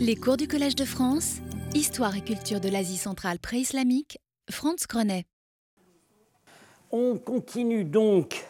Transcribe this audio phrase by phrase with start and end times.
[0.00, 1.36] Les cours du Collège de France,
[1.74, 4.18] Histoire et culture de l'Asie centrale pré-islamique,
[4.50, 5.24] Franz Grenet.
[6.90, 8.44] On continue donc.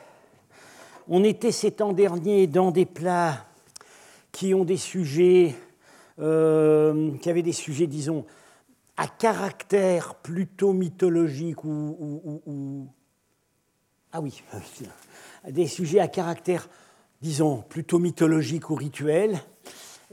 [1.09, 3.47] On était ces temps derniers dans des plats
[4.33, 5.55] qui ont des sujets,
[6.19, 8.25] euh, qui avaient des sujets, disons,
[8.97, 12.89] à caractère plutôt mythologique ou,
[14.13, 14.43] ah oui,
[15.49, 16.69] des sujets à caractère,
[17.21, 19.41] disons, plutôt mythologique ou rituel.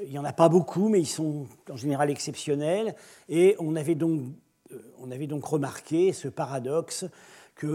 [0.04, 2.96] Il n'y en a pas beaucoup, mais ils sont en général exceptionnels.
[3.30, 4.22] Et on avait donc,
[4.74, 7.06] euh, on avait donc remarqué ce paradoxe
[7.56, 7.68] que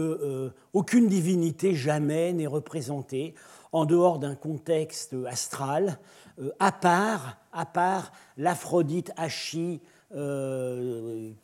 [0.73, 3.33] euh, divinité jamais n'est représentée
[3.71, 5.97] en dehors d'un contexte astral,
[6.39, 9.81] euh, à part, à part l'Aphrodite Hachi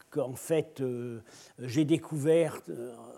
[0.10, 0.84] qu'en fait
[1.58, 2.60] j'ai découvert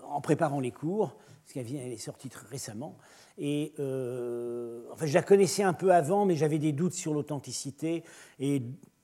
[0.07, 2.95] en préparant les cours, parce qu'elle est sortie très récemment.
[3.39, 8.03] Et euh, enfin, je la connaissais un peu avant, mais j'avais des doutes sur l'authenticité.
[8.39, 8.61] Et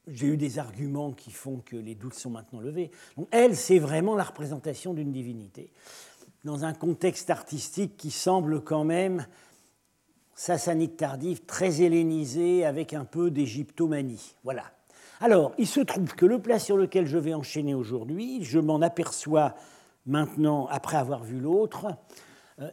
[0.07, 2.91] j'ai eu des arguments qui font que les doutes sont maintenant levés.
[3.17, 5.71] Donc, elle, c'est vraiment la représentation d'une divinité,
[6.43, 9.26] dans un contexte artistique qui semble quand même,
[10.35, 14.35] sassanide tardive, très hellénisé, avec un peu d'égyptomanie.
[14.43, 14.63] Voilà.
[15.21, 18.81] Alors, il se trouve que le plat sur lequel je vais enchaîner aujourd'hui, je m'en
[18.81, 19.55] aperçois
[20.05, 21.87] maintenant, après avoir vu l'autre,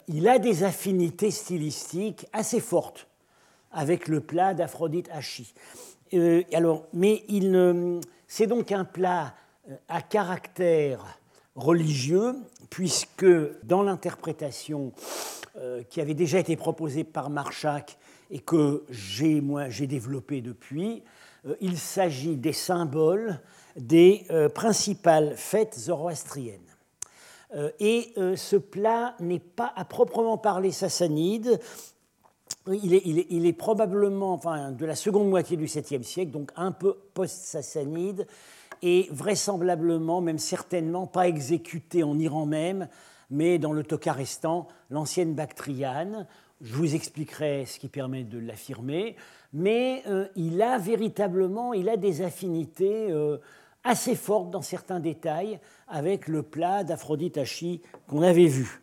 [0.09, 3.09] il a des affinités stylistiques assez fortes
[3.73, 5.55] avec le plat d'Aphrodite Hachi.
[6.15, 7.25] Euh, alors, mais
[8.29, 9.35] c'est donc un plat
[9.69, 11.19] euh, à caractère
[11.57, 12.35] religieux,
[12.71, 13.27] puisque
[13.65, 14.93] dans l'interprétation
[15.91, 17.99] qui avait déjà été proposée par Marchak
[18.31, 21.03] et que j'ai moi j'ai développé depuis,
[21.61, 23.39] il s'agit des symboles
[23.77, 24.25] des
[24.55, 26.72] principales fêtes zoroastriennes.
[27.55, 31.61] Euh, et euh, ce plat n'est pas à proprement parler sassanide.
[32.69, 32.95] Il
[33.47, 38.27] est, probablement enfin, de la seconde moitié du 7e siècle, donc un peu post-sassanide,
[38.83, 42.89] et vraisemblablement, même certainement, pas exécuté en Iran même,
[43.31, 46.29] mais dans le Tokarestan, l'ancienne Bactriane.
[46.61, 49.17] Je vous expliquerai ce qui permet de l'affirmer,
[49.53, 53.13] mais euh, il a véritablement il a des affinités
[53.85, 58.81] assez forte dans certains détails avec le plat d'Aphrodite Hachi qu'on avait vu.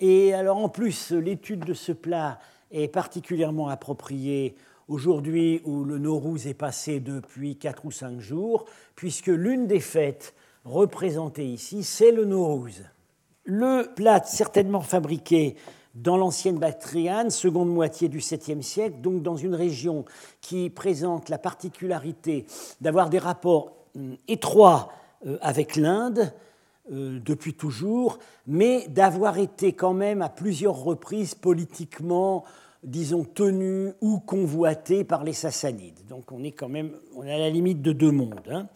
[0.00, 2.38] Et alors en plus, l'étude de ce plat
[2.70, 4.54] est particulièrement appropriée
[4.86, 8.64] aujourd'hui où le Nowruz est passé depuis 4 ou 5 jours,
[8.94, 10.34] puisque l'une des fêtes
[10.64, 12.84] représentées ici, c'est le Nowruz.
[13.44, 15.56] Le plat certainement fabriqué
[15.94, 20.04] dans l'ancienne Bactriane, seconde moitié du 7e siècle, donc dans une région
[20.40, 22.46] qui présente la particularité
[22.80, 23.77] d'avoir des rapports
[24.26, 24.92] étroit
[25.26, 26.32] euh, avec l'Inde
[26.92, 32.44] euh, depuis toujours, mais d'avoir été quand même à plusieurs reprises politiquement,
[32.82, 36.06] disons, tenu ou convoité par les Sassanides.
[36.08, 38.40] Donc on est quand même on est à la limite de deux mondes.
[38.50, 38.68] Hein.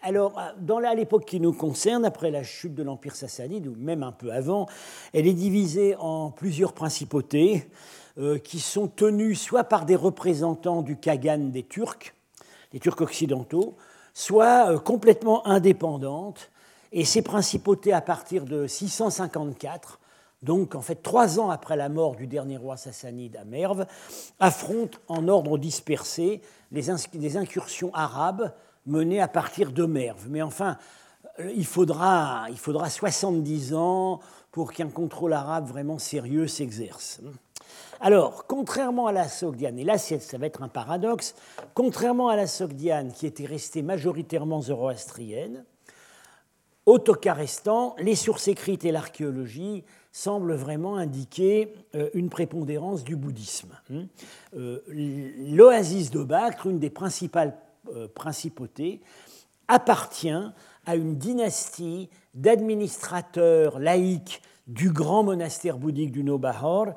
[0.00, 4.02] alors, dans à l'époque qui nous concerne, après la chute de l'Empire sassanide, ou même
[4.02, 4.66] un peu avant,
[5.12, 7.68] elle est divisée en plusieurs principautés
[8.42, 12.15] qui sont tenues soit par des représentants du Kagan des Turcs,
[12.72, 13.76] les Turcs occidentaux,
[14.14, 16.50] soient euh, complètement indépendantes.
[16.92, 20.00] Et ces principautés, à partir de 654,
[20.42, 23.86] donc en fait trois ans après la mort du dernier roi sassanide à Merv,
[24.38, 26.40] affrontent en ordre dispersé
[26.70, 28.52] les incursions arabes
[28.86, 30.26] menées à partir de Merv.
[30.28, 30.78] Mais enfin,
[31.40, 37.20] euh, il faudra, il faudra 70 ans pour qu'un contrôle arabe vraiment sérieux s'exerce.
[38.00, 41.34] Alors, contrairement à la Sogdiane, et là ça va être un paradoxe,
[41.74, 45.64] contrairement à la Sogdiane qui était restée majoritairement zoroastrienne,
[46.86, 53.76] au Tokarestan, les sources écrites et l'archéologie semblent vraiment indiquer euh, une prépondérance du bouddhisme.
[53.92, 54.06] Hein.
[54.56, 57.58] Euh, l'oasis de Bactre, une des principales
[57.94, 59.00] euh, principautés,
[59.66, 60.30] appartient
[60.86, 66.88] à une dynastie d'administrateurs laïcs du grand monastère bouddhique du Nobahor,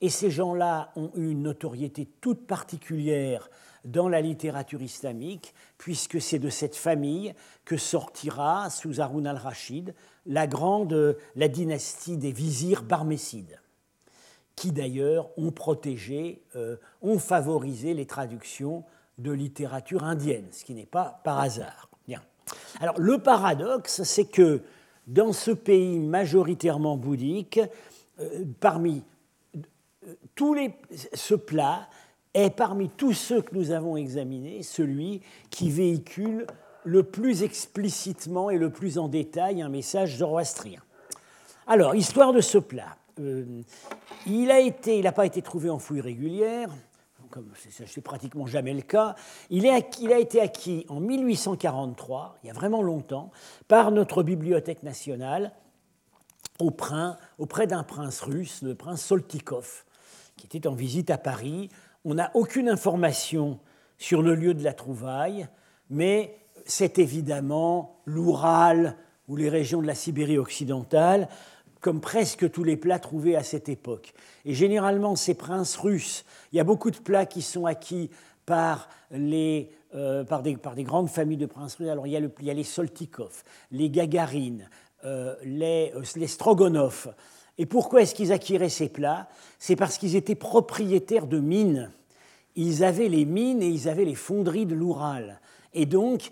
[0.00, 3.50] et ces gens-là ont eu une notoriété toute particulière
[3.84, 9.94] dans la littérature islamique, puisque c'est de cette famille que sortira, sous Harun al-Rachid,
[10.26, 13.60] la grande la dynastie des vizirs barmécides,
[14.56, 18.84] qui d'ailleurs ont protégé, euh, ont favorisé les traductions
[19.18, 21.88] de littérature indienne, ce qui n'est pas par hasard.
[22.06, 22.22] Bien.
[22.80, 24.62] Alors le paradoxe, c'est que
[25.08, 27.60] dans ce pays majoritairement bouddhique,
[28.20, 29.02] euh, parmi
[29.56, 30.72] euh, tous les,
[31.14, 31.88] ce plat
[32.34, 36.46] est parmi tous ceux que nous avons examinés celui qui véhicule
[36.84, 40.80] le plus explicitement et le plus en détail un message zoroastrien.
[41.66, 42.96] Alors, histoire de ce plat.
[43.18, 43.62] Euh,
[44.26, 46.70] il n'a pas été trouvé en fouille régulière,
[47.38, 47.52] comme
[47.86, 49.14] c'est pratiquement jamais le cas.
[49.48, 53.30] Il, a été acquis en 1843, il y a vraiment longtemps,
[53.68, 55.52] par notre Bibliothèque nationale
[56.58, 59.84] auprès d'un prince russe, le prince Soltikov,
[60.36, 61.68] qui était en visite à Paris.
[62.04, 63.60] On n'a aucune information
[63.98, 65.46] sur le lieu de la trouvaille,
[65.90, 66.36] mais
[66.66, 68.96] c'est évidemment l'Oural
[69.28, 71.28] ou les régions de la Sibérie occidentale,
[71.80, 74.14] comme presque tous les plats trouvés à cette époque.
[74.44, 78.10] Et généralement, ces princes russes, il y a beaucoup de plats qui sont acquis
[78.46, 81.88] par, les, euh, par, des, par des, grandes familles de princes russes.
[81.88, 84.68] Alors, il y a, le, il y a les Soltikov, les Gagarines,
[85.04, 87.14] euh, les, euh, les Stroganov.
[87.58, 89.28] Et pourquoi est-ce qu'ils acquiraient ces plats?
[89.58, 91.90] C'est parce qu'ils étaient propriétaires de mines.
[92.56, 95.40] Ils avaient les mines et ils avaient les fonderies de l'Oural.
[95.74, 96.30] Et donc,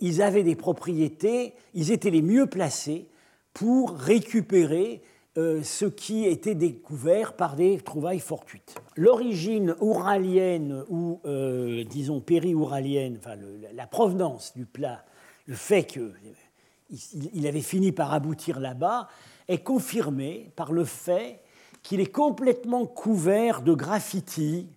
[0.00, 3.08] ils avaient des propriétés, ils étaient les mieux placés
[3.54, 5.02] pour récupérer
[5.36, 8.76] euh, ce qui était découvert par des trouvailles fortuites.
[8.96, 13.36] L'origine ouralienne ou, euh, disons, péri-ouralienne, enfin,
[13.72, 15.04] la provenance du plat,
[15.46, 19.08] le fait qu'il avait fini par aboutir là-bas,
[19.48, 21.40] est confirmée par le fait
[21.82, 24.68] qu'il est complètement couvert de graffitis,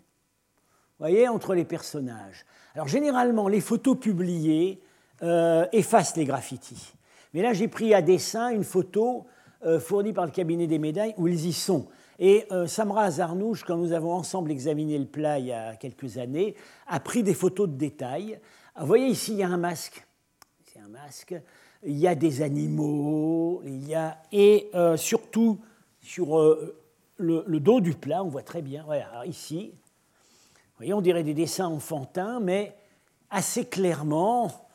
[0.98, 2.46] voyez, entre les personnages.
[2.74, 4.82] Alors généralement, les photos publiées
[5.22, 6.94] euh, effacent les graffitis.
[7.34, 9.26] Mais là, j'ai pris à dessin une photo
[9.66, 11.88] euh, fournie par le cabinet des médailles où ils y sont.
[12.20, 16.18] Et euh, Samra Azarnouche, quand nous avons ensemble examiné le plat il y a quelques
[16.18, 16.56] années,
[16.88, 18.40] a pris des photos de détails.
[18.80, 20.06] Vous voyez ici, il y a un masque.
[20.64, 21.36] C'est un masque.
[21.84, 23.62] Il y a des animaux.
[23.66, 24.18] Il y a...
[24.32, 25.60] Et surtout,
[26.02, 26.38] sur
[27.18, 28.84] le, dos du plat, on voit très bien.
[28.86, 29.74] Voilà, ici,
[30.78, 32.76] voyez, on dirait des dessins enfantins, mais
[33.30, 34.67] assez clairement,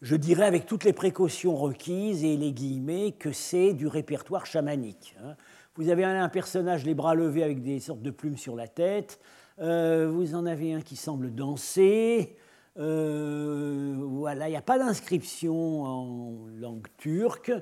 [0.00, 5.16] je dirais avec toutes les précautions requises et les guillemets, que c'est du répertoire chamanique.
[5.22, 5.36] Hein.
[5.76, 9.20] Vous avez un personnage les bras levés avec des sortes de plumes sur la tête,
[9.60, 12.36] euh, vous en avez un qui semble danser,
[12.78, 17.52] euh, voilà, il n'y a pas d'inscription en langue turque.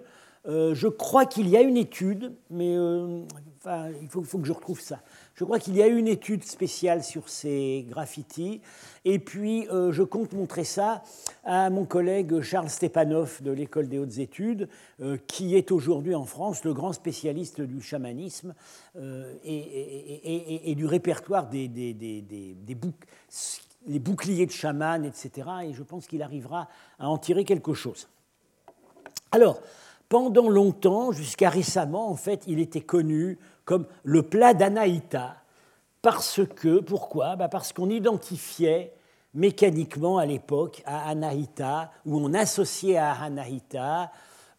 [0.47, 5.01] Euh, je crois qu'il y a une étude, mais il faut, que je retrouve ça.
[5.35, 8.61] Je crois qu'il y a une étude spéciale sur ces graffitis.
[9.05, 11.03] Et puis, euh, je compte montrer ça
[11.45, 14.69] à mon collègue Charles Stepanov de l'École des hautes études,
[15.01, 18.55] euh, qui est aujourd'hui en France le grand spécialiste du chamanisme
[18.97, 21.69] euh, et, du répertoire des,
[23.87, 25.49] boucliers de chaman, etc.
[25.65, 26.69] Et je pense qu'il arrivera
[26.99, 28.09] à en tirer quelque chose.
[29.31, 29.61] Alors,
[30.09, 35.37] pendant longtemps, jusqu'à récemment, en fait, il était connu comme le plat d'Anaïta.
[36.03, 37.37] Parce que, pourquoi?
[37.37, 38.95] Bah, Parce qu'on identifiait
[39.35, 44.11] mécaniquement à l'époque à Anaïta, ou on associait à Anaïta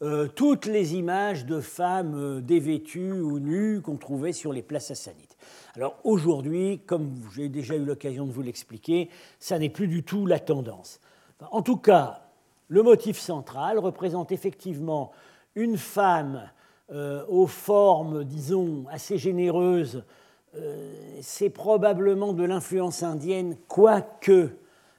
[0.01, 4.87] euh, toutes les images de femmes euh, dévêtues ou nues qu'on trouvait sur les places
[4.87, 5.33] sassanides.
[5.75, 9.09] Alors aujourd'hui, comme j'ai déjà eu l'occasion de vous l'expliquer,
[9.39, 11.01] ça n'est plus du tout la tendance.
[11.51, 12.21] en tout cas,
[12.69, 15.11] le motif central représente effectivement
[15.59, 16.49] une femme
[16.91, 20.03] euh, aux formes, disons, assez généreuses,
[20.55, 24.49] euh, c'est probablement de l'influence indienne, quoique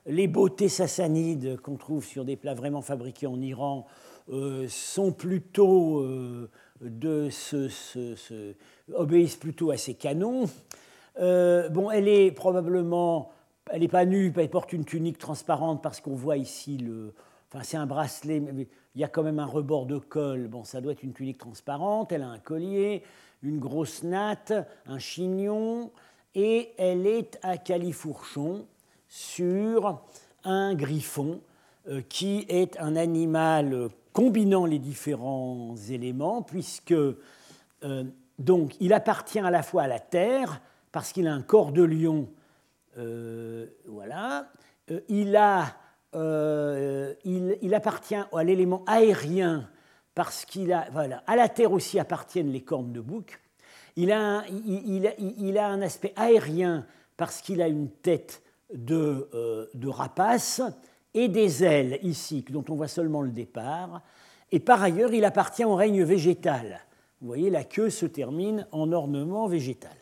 [0.07, 3.87] les beautés sassanides qu'on trouve sur des plats vraiment fabriqués en Iran
[4.31, 6.05] euh, sont plutôt
[8.95, 10.45] obéissent plutôt à ces canons.
[11.19, 13.33] bon, elle est probablement,
[13.71, 17.15] elle n'est pas nue, elle porte une tunique transparente parce qu'on voit ici le,
[17.49, 18.43] enfin c'est un bracelet,
[18.95, 20.49] il y a quand même un rebord de col.
[20.49, 22.13] Bon, ça doit être une tunique transparente.
[22.13, 23.03] Elle a un collier,
[23.43, 24.53] une grosse natte,
[24.87, 25.91] un chignon,
[26.35, 28.67] et elle est à califourchon
[29.09, 30.01] sur
[30.45, 31.41] un griffon,
[31.89, 38.05] euh, qui est un animal combinant les différents éléments, puisque euh,
[38.39, 40.61] donc il appartient à la fois à la terre,
[40.93, 42.29] parce qu'il a un corps de lion,
[42.99, 44.51] euh, voilà,
[45.09, 45.77] il a
[46.15, 49.69] euh, il, appartient à l'élément aérien
[50.15, 53.41] parce qu'il a, voilà, à la Terre aussi appartiennent les cornes de bouc.
[53.97, 56.87] Il a un, il, a, un aspect aérien
[57.17, 58.43] parce qu'il a une tête
[58.75, 60.63] de, euh, de, rapace
[61.15, 64.03] et des ailes ici, dont on voit seulement le départ.
[64.51, 66.81] Et par ailleurs, il appartient au règne végétal.
[67.21, 69.97] Vous voyez, la queue se termine en ornement végétal.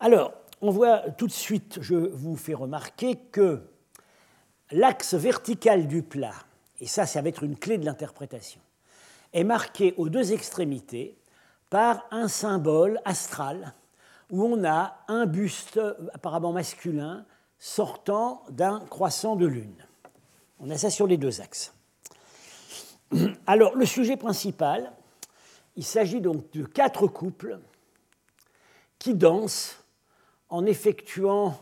[0.00, 3.60] Alors, on voit tout de suite, je vous fais remarquer que
[4.70, 6.34] l'axe vertical du plat,
[6.80, 8.60] et ça, ça va être une clé de l'interprétation,
[9.32, 11.16] est marqué aux deux extrémités
[11.70, 13.74] par un symbole astral
[14.30, 15.80] où on a un buste
[16.12, 17.26] apparemment masculin
[17.58, 19.86] sortant d'un croissant de lune.
[20.60, 21.74] On a ça sur les deux axes.
[23.46, 24.92] Alors, le sujet principal,
[25.76, 27.58] il s'agit donc de quatre couples
[28.98, 29.84] qui dansent
[30.48, 31.58] en effectuant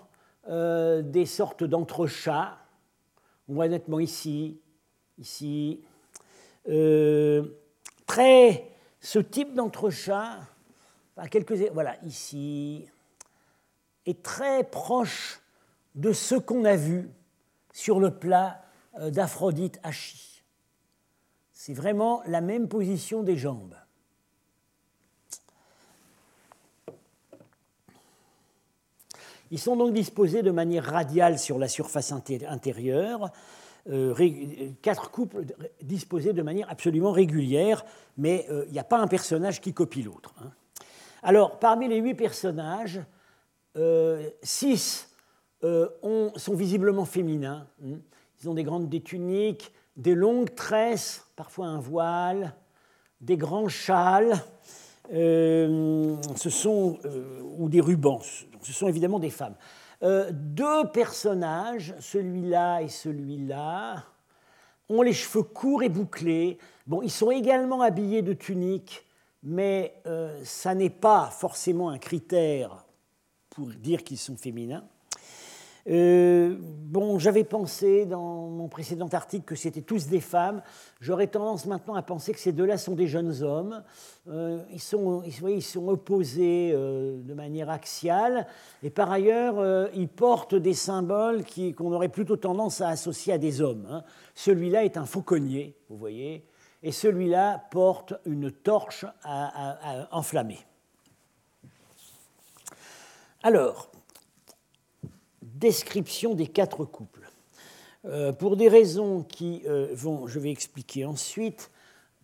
[0.47, 2.59] des sortes d'entrechats.
[3.49, 4.61] On voit nettement ici,
[5.19, 5.81] ici.
[8.07, 8.71] très,
[9.01, 10.41] ce type d'entrechat,
[11.17, 12.87] à quelques, voilà, ici,
[14.07, 15.41] est très proche
[15.95, 17.11] de ce qu'on a vu
[17.73, 18.63] sur le plat
[18.99, 20.43] euh, d'Aphrodite Hachi.
[21.53, 23.77] C'est vraiment la même position des jambes.
[29.53, 33.31] Ils sont donc disposés de manière radiale sur la surface intérieure,
[33.91, 34.15] euh,
[34.81, 35.45] quatre couples
[35.83, 37.85] disposés de manière absolument régulière,
[38.17, 40.33] mais euh, il n'y a pas un personnage qui copie l'autre.
[40.41, 40.51] Hein.
[41.23, 43.01] Alors, parmi les huit personnages,
[44.43, 45.09] six
[45.63, 47.67] sont visiblement féminins.
[47.85, 47.99] Hein.
[48.43, 52.55] Ils ont des grandes des tuniques, des longues tresses, parfois un voile,
[53.21, 54.33] des grands châles,
[55.13, 58.21] euh, ce sont, euh, ou des rubans.
[58.63, 59.55] Ce sont évidemment des femmes.
[60.03, 64.05] Euh, deux personnages, celui-là et celui-là,
[64.89, 66.59] ont les cheveux courts et bouclés.
[66.87, 69.07] Bon, ils sont également habillés de tuniques,
[69.43, 69.95] mais
[70.45, 72.85] ça n'est pas forcément un critère
[73.51, 74.85] pour dire qu'ils sont féminins.
[75.89, 80.63] Euh, bon, j'avais pensé dans mon précédent article que c'était tous des femmes.
[81.01, 83.83] J'aurais tendance maintenant à penser que ces deux-là sont des jeunes hommes.
[84.29, 88.47] Euh, ils, sont, ils, sont opposés euh, de manière axiale.
[88.83, 91.43] Et par ailleurs, ils portent des symboles
[91.77, 93.89] qu'on aurait plutôt tendance à associer à des hommes.
[93.91, 94.05] Hein.
[94.35, 96.45] Celui-là est un fauconnier, vous voyez,
[96.85, 100.59] et celui-là porte une torche à, à enflammer.
[103.43, 103.92] Alors,
[105.63, 107.31] description des quatre couples.
[108.05, 111.71] Euh, pour des raisons qui euh, vont, je vais expliquer ensuite,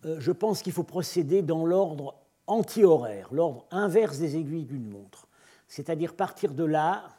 [0.05, 2.15] euh, je pense qu'il faut procéder dans l'ordre
[2.47, 5.27] anti-horaire, l'ordre inverse des aiguilles d'une montre.
[5.69, 7.09] C'est-à-dire partir de là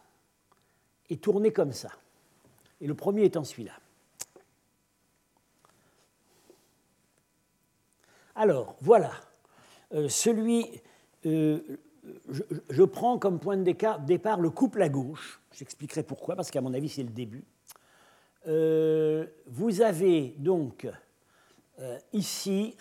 [1.09, 1.89] et tourner comme ça.
[2.83, 3.73] Et le premier étant celui-là.
[8.35, 9.13] Alors, voilà.
[10.09, 10.67] celui,
[12.71, 13.73] je, prends comme point de
[14.05, 15.41] départ le couple à gauche.
[15.53, 17.45] J'expliquerai pourquoi, parce qu'à mon avis, c'est le début.
[18.47, 20.89] Euh, vous avez donc
[21.79, 22.75] euh, ici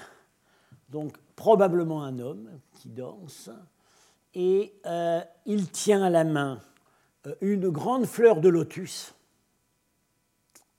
[0.87, 3.51] donc, probablement un homme qui danse,
[4.33, 6.59] et euh, il tient à la main
[7.41, 9.13] une grande fleur de lotus,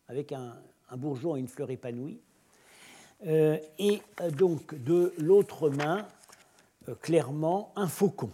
[0.08, 0.56] avec un,
[0.90, 2.20] un bourgeon et une fleur épanouie,
[3.22, 4.00] et
[4.36, 6.08] donc de l'autre main,
[7.00, 8.30] clairement, un faucon.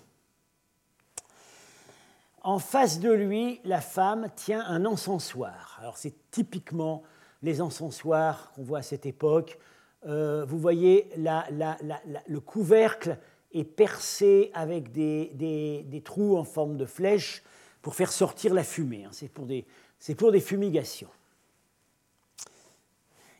[2.46, 5.76] En face de lui, la femme tient un encensoir.
[5.80, 7.02] Alors c'est typiquement
[7.42, 9.58] les encensoirs qu'on voit à cette époque.
[10.06, 13.18] Euh, vous voyez, le couvercle
[13.52, 17.42] est percé avec des, trous en forme de flèche
[17.82, 19.04] pour faire sortir la fumée.
[19.04, 19.10] Hein.
[19.12, 21.10] C'est pour des fumigations.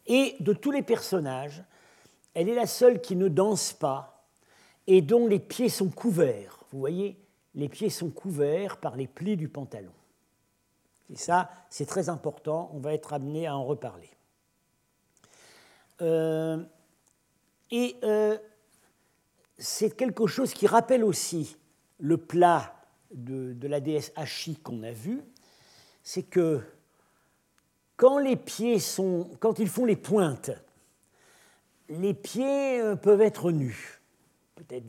[0.07, 1.63] Et de tous les personnages,
[2.35, 4.16] elle est la seule qui ne danse pas
[4.87, 6.65] et dont les pieds sont couverts.
[6.73, 7.19] Vous voyez
[7.57, 9.93] les pieds sont couverts par les plis du pantalon.
[11.11, 14.11] Et ça, c'est très important, on va être amené à en reparler.
[16.03, 16.63] Euh,
[17.71, 18.37] et euh,
[19.59, 21.57] c'est quelque chose qui rappelle aussi
[21.99, 22.75] le plat
[23.13, 25.23] de, la déesse Hachi qu'on a vu,
[26.03, 26.61] c'est que
[27.97, 30.51] quand les pieds sont, quand ils font les pointes,
[31.89, 33.96] les pieds euh, peuvent être nus,
[34.57, 34.87] peut-être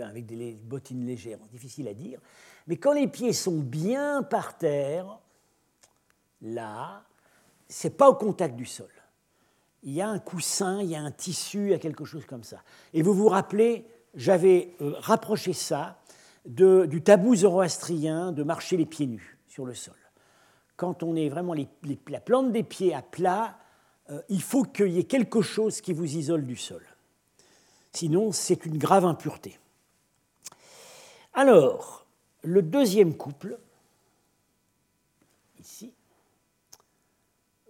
[0.00, 2.20] avec des bottines légères, difficile à dire.
[2.66, 5.18] Mais quand les pieds sont bien par terre,
[6.40, 7.02] là,
[7.68, 8.90] c'est pas au contact du sol.
[9.82, 12.24] Il y a un coussin, il y a un tissu, il y a quelque chose
[12.24, 12.62] comme ça.
[12.94, 15.98] Et vous vous rappelez, j'avais euh, rapproché ça
[16.44, 19.96] du tabou zoroastrien de marcher les pieds nus sur le sol.
[20.76, 23.58] Quand on est vraiment la plante des pieds à plat,
[24.10, 26.82] euh, il faut qu'il y ait quelque chose qui vous isole du sol.
[27.92, 29.58] Sinon, c'est une grave impureté.
[31.34, 32.06] Alors,
[32.42, 33.58] le deuxième couple,
[35.60, 35.92] ici,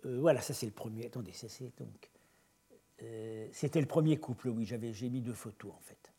[0.04, 1.06] euh, voilà, ça c'est le premier.
[1.06, 2.10] Attendez, ça c'est donc.
[3.02, 6.12] Euh, c'était le premier couple, oui, j'ai mis deux photos en fait.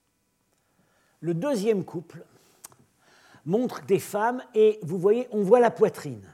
[1.22, 2.24] Le deuxième couple
[3.46, 6.26] montre des femmes et vous voyez, on voit la poitrine.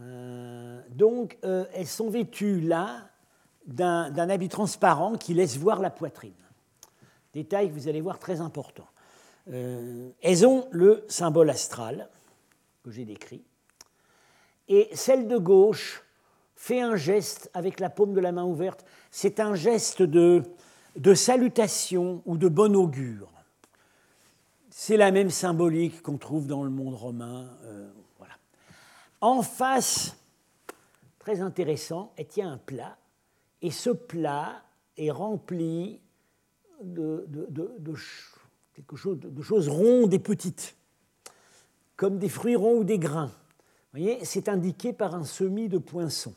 [0.00, 3.10] Euh, donc, elles sont vêtues là
[3.66, 6.34] d'un habit transparent qui laisse voir la poitrine.
[7.36, 8.86] Détail que vous allez voir très important.
[9.52, 12.08] Euh, elles ont le symbole astral
[12.82, 13.44] que j'ai décrit.
[14.68, 16.02] Et celle de gauche
[16.54, 18.86] fait un geste avec la paume de la main ouverte.
[19.10, 20.44] C'est un geste de,
[21.14, 23.30] salutation ou de bon augure.
[24.70, 27.50] c'est la même symbolique qu'on trouve dans le monde romain.
[28.16, 28.34] voilà.
[29.20, 30.16] En face,
[31.18, 32.96] très intéressant, il y a un plat,
[33.60, 34.62] et ce plat
[34.96, 36.00] est rempli
[36.82, 37.26] de,
[38.74, 40.76] quelque chose, de choses rondes et petites,
[41.96, 43.30] comme des fruits ronds ou des grains.
[43.92, 46.34] Vous voyez, c'est indiqué par un semis de poinçons.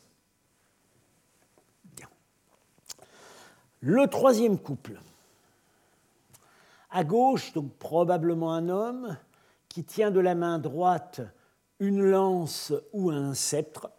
[3.82, 5.00] Le troisième couple.
[6.90, 9.16] À gauche, donc probablement un homme
[9.70, 11.22] qui tient de la main droite
[11.80, 13.90] une lance ou un sceptre,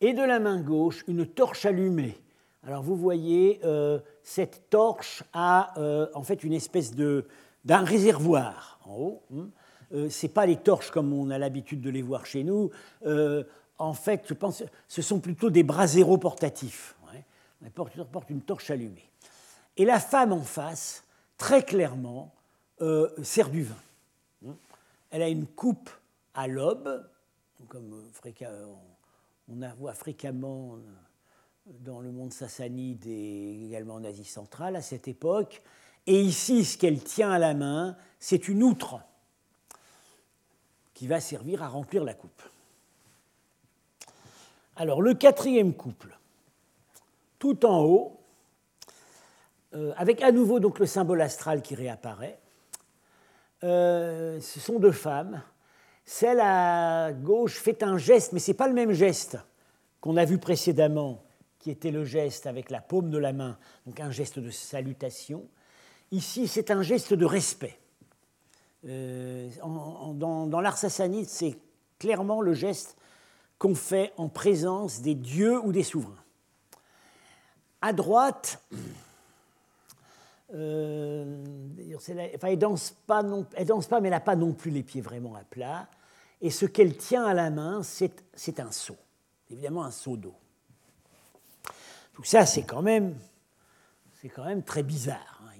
[0.00, 2.16] et de la main gauche une torche allumée.
[2.62, 8.94] Alors vous voyez, euh, cette torche a euh, en fait une espèce d'un réservoir en
[8.96, 9.22] haut.
[9.32, 9.48] Hein.
[9.92, 12.70] Euh, ce n'est pas les torches comme on a l'habitude de les voir chez nous.
[13.78, 16.96] en fait, je pense ce sont plutôt des braseros portatifs.
[17.62, 19.08] On porte, une torche allumée.
[19.76, 21.04] Et la femme en face,
[21.38, 22.34] très clairement,
[23.22, 23.74] sert du vin.
[24.46, 24.56] Hein.
[25.10, 25.88] Elle a une coupe
[26.34, 27.06] à l'aube,
[27.68, 28.04] comme
[29.48, 30.78] on a voit fréquemment
[31.66, 35.62] dans le monde sassanide et également en Asie centrale à cette époque.
[36.06, 39.00] Et ici, ce qu'elle tient à la main, c'est une outre
[40.92, 42.42] qui va servir à remplir la coupe.
[44.76, 46.18] Alors, le quatrième couple,
[47.38, 48.20] tout en haut,
[49.74, 52.38] euh, avec à nouveau donc le symbole astral qui réapparaît.
[53.62, 55.42] Euh, ce sont deux femmes.
[56.04, 59.38] Celle à gauche fait un geste, mais ce n'est pas le même geste
[60.02, 61.24] qu'on a vu précédemment
[61.64, 63.56] qui était le geste avec la paume de la main,
[63.86, 65.48] donc un geste de salutation.
[66.12, 67.78] Ici, c'est un geste de respect.
[68.86, 71.56] Euh, dans, sassanide, c'est
[71.98, 72.98] clairement le geste
[73.58, 76.22] qu'on fait en présence des dieux ou des souverains.
[77.80, 78.62] À droite,
[80.52, 81.42] euh,
[81.96, 84.82] enfin, elle danse pas, non, elle danse pas, mais elle n'a pas non plus les
[84.82, 85.88] pieds vraiment à plat.
[86.42, 88.98] Et ce qu'elle tient à la main, c'est un seau,
[89.48, 90.34] évidemment un seau d'eau.
[92.14, 93.18] Tout ça, c'est quand même,
[94.22, 95.42] c'est quand même très bizarre.
[95.44, 95.50] Hein.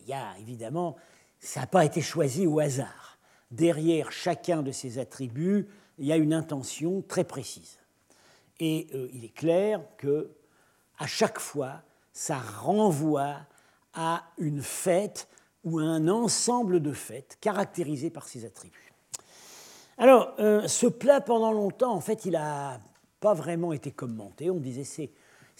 [0.00, 0.96] Il y a, évidemment,
[1.38, 3.18] ça n'a pas été choisi au hasard.
[3.50, 7.78] Derrière chacun de ces attributs, il y a une intention très précise.
[8.58, 10.30] Et euh, il est clair que
[10.98, 11.82] à chaque fois,
[12.12, 13.36] ça renvoie
[13.94, 15.28] à une fête
[15.64, 18.92] ou à un ensemble de fêtes caractérisées par ces attributs.
[19.98, 22.80] Alors, euh, ce plat, pendant longtemps, en fait, il n'a
[23.20, 24.50] pas vraiment été commenté.
[24.50, 25.10] On disait c'est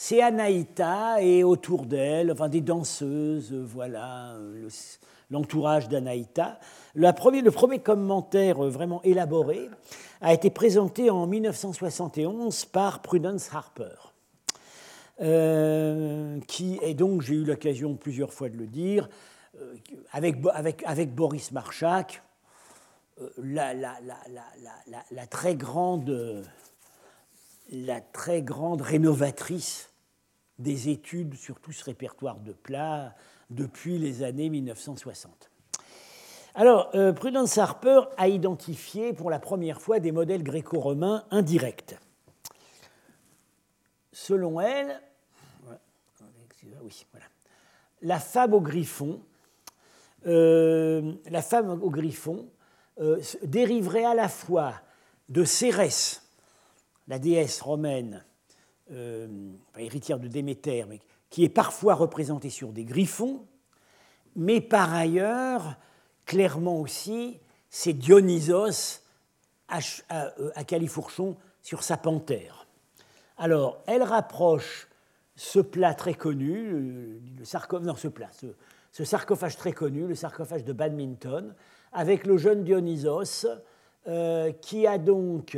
[0.02, 4.34] c'est Anaïta et autour d'elle, enfin des danseuses, voilà,
[5.30, 6.58] l'entourage d'Anaïta.
[6.94, 7.12] Le
[7.50, 9.68] premier commentaire vraiment élaboré
[10.22, 14.14] a été présenté en 1971 par Prudence Harper.
[15.20, 19.06] Euh, qui est donc, j'ai eu l'occasion plusieurs fois de le dire,
[19.60, 19.74] euh,
[20.12, 20.38] avec,
[20.86, 22.22] avec, Boris Marchak,
[23.20, 26.42] euh, la, très grande,
[27.70, 29.89] la très grande rénovatrice
[30.60, 33.14] des études sur tout ce répertoire de plats
[33.48, 35.50] depuis les années 1960.
[36.54, 41.96] Alors, euh, Prudence Harper a identifié pour la première fois des modèles gréco-romains indirects.
[44.12, 45.00] Selon elle,
[48.02, 49.20] la femme au griffon,
[50.26, 51.12] euh,
[53.00, 54.74] euh, dériverait à la fois
[55.28, 56.22] de Cérès,
[57.08, 58.24] la déesse romaine
[58.92, 59.28] euh,
[59.78, 63.46] héritière de Déméter, mais qui est parfois représentée sur des griffons,
[64.36, 65.76] mais par ailleurs,
[66.26, 69.02] clairement aussi, c'est Dionysos
[69.68, 72.66] à, à, Califourchon sur sa panthère.
[73.38, 74.88] Alors, elle rapproche
[75.36, 78.30] ce plat très connu, le sarcophage, ce plat,
[78.92, 81.54] ce, sarcophage très connu, le sarcophage de Badminton,
[81.92, 83.46] avec le jeune Dionysos,
[84.06, 85.56] euh, qui a donc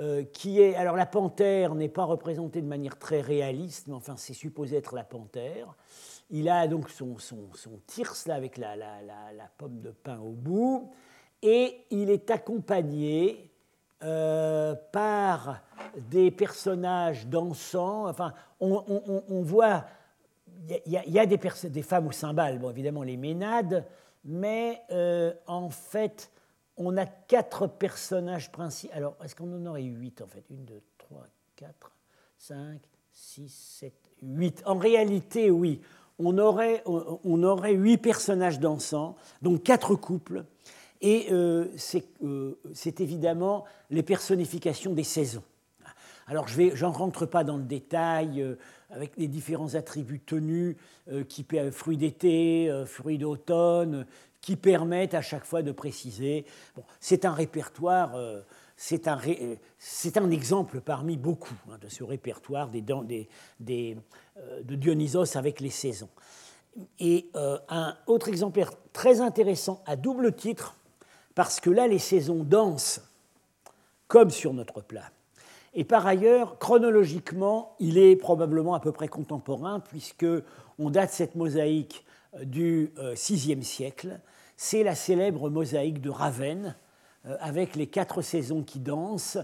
[0.00, 0.74] euh, qui est.
[0.74, 4.94] Alors la panthère n'est pas représentée de manière très réaliste, mais enfin c'est supposé être
[4.94, 5.74] la panthère.
[6.30, 7.78] Il a donc son, son, son
[8.26, 8.88] là, avec la, la,
[9.58, 10.90] pomme de pain au bout,
[11.42, 13.50] et il est accompagné
[14.02, 15.60] euh, par
[16.10, 18.08] des personnages dansants.
[18.08, 19.84] Enfin, on, on, on voit.
[20.86, 23.84] Il y, a, des, des, femmes au cymbales, bon, évidemment les ménades,
[24.24, 26.30] mais euh, en fait,
[26.76, 28.94] on a quatre personnages principaux.
[28.94, 30.44] Alors, est-ce qu'on en aurait huit en fait?
[30.50, 31.92] Une, deux, trois, quatre,
[32.38, 32.80] cinq,
[33.12, 34.62] six, sept, huit.
[34.66, 35.80] En réalité, oui.
[36.18, 40.44] On aurait, on aurait huit personnages dansants, donc quatre couples.
[41.00, 41.66] Et euh,
[42.22, 45.42] euh, c'est évidemment les personnifications des saisons.
[46.28, 48.54] Alors, je n'en rentre pas dans le détail euh,
[48.90, 50.76] avec les différents attributs tenus,
[51.28, 54.06] qui fruits d'été, fruits d'automne,
[54.42, 56.44] qui permettent à chaque fois de préciser.
[57.00, 58.14] c'est un répertoire,
[58.76, 62.84] c'est un, un, exemple parmi beaucoup hein, de ce répertoire des,
[63.60, 63.96] des,
[64.64, 66.10] de Dionysos avec les saisons.
[66.98, 67.30] Et
[67.68, 70.76] un autre exemplaire très intéressant à double titre,
[71.34, 73.00] parce que là, les saisons dansent
[74.08, 75.10] comme sur notre plat.
[75.74, 80.26] Et par ailleurs, chronologiquement, il est probablement à peu près contemporain, puisque
[80.78, 84.20] on date cette mosaïque euh, du VIe euh, siècle.
[84.64, 86.76] C'est la célèbre mosaïque de Ravenne,
[87.26, 89.38] euh, avec les quatre saisons qui dansent,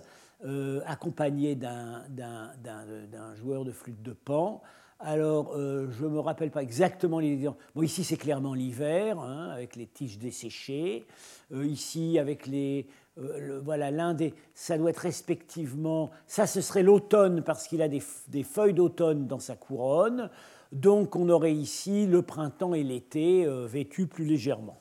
[0.87, 4.63] accompagnées d'un joueur de flûte de pan.
[5.01, 9.75] Alors, je ne me rappelle pas exactement les Bon, ici, c'est clairement l'hiver, hein, avec
[9.75, 11.05] les tiges desséchées.
[11.51, 12.87] ici, avec les,
[13.21, 17.89] euh, voilà, l'un des, ça doit être respectivement, ça ce serait l'automne parce qu'il a
[17.89, 18.01] des,
[18.45, 20.31] feuilles d'automne dans sa couronne,
[20.73, 24.77] donc on aurait ici le printemps et l'été euh, vêtus plus légèrement.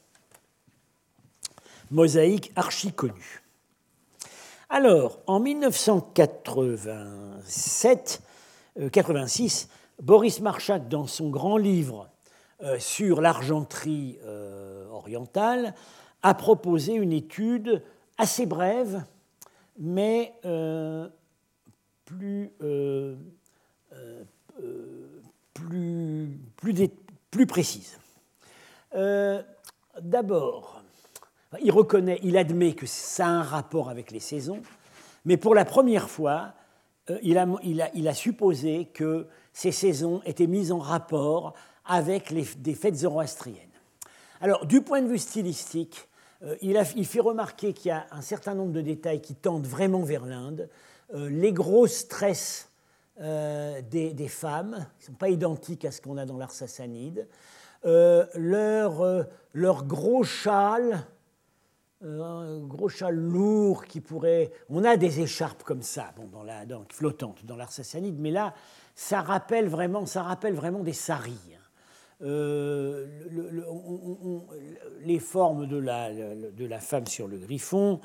[1.92, 3.44] Mosaïque archi connue.
[4.70, 8.22] Alors, en 1987,
[8.92, 9.74] 86, euh,
[10.04, 12.10] Boris Marchak, dans son grand livre
[12.80, 14.18] sur l'argenterie
[14.92, 15.76] orientale,
[16.24, 17.84] a proposé une étude
[18.18, 19.04] assez brève,
[19.78, 21.08] mais euh,
[22.22, 23.16] euh,
[24.62, 25.22] euh,
[25.54, 26.90] plus, plus,
[27.32, 28.00] plus, précise.
[30.02, 30.77] D'abord,
[31.62, 34.62] il reconnaît, il admet que ça a un rapport avec les saisons,
[35.26, 36.54] mais pour la première fois,
[37.22, 41.54] il a, il, a, supposé que ces saisons étaient mises en rapport
[41.86, 43.68] avec des fêtes zoroastriennes.
[44.42, 46.08] Alors, du point de vue stylistique,
[46.44, 50.02] euh, il, fait remarquer qu'il y a un certain nombre de détails qui tendent vraiment
[50.02, 50.70] vers l'Inde.
[51.14, 52.70] Euh, les gros stress
[53.20, 57.28] euh, des, femmes, qui ne sont pas identiques à ce qu'on a dans l'art sassanide.
[57.84, 61.08] leur gros châle,
[62.04, 64.52] un gros châle lourd qui pourrait.
[64.70, 68.54] On a des écharpes comme ça, bon, dans la, flottantes dans l'art sassanide, mais là,
[68.96, 71.40] ça rappelle vraiment, ça rappelle vraiment des saris.
[72.24, 73.06] Euh,
[75.02, 78.00] les formes de la, de la, femme sur le griffon,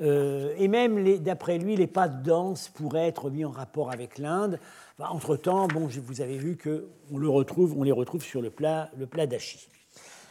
[0.00, 4.16] euh, et même, d'après lui, les pas de danse pourraient être mis en rapport avec
[4.16, 4.58] l'Inde.
[4.98, 9.06] Entre-temps, bon, vous avez vu qu'on le retrouve, on les retrouve sur le plat, le
[9.06, 9.68] plat d'achi.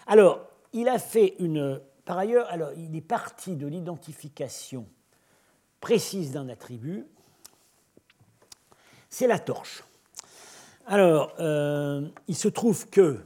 [0.08, 0.42] Alors,
[0.74, 1.80] il a fait une...
[2.10, 4.88] Par ailleurs, alors, il est parti de l'identification
[5.80, 7.06] précise d'un attribut,
[9.12, 9.84] c'est la torche.
[10.88, 13.20] Alors, euh, il se trouve que, euh,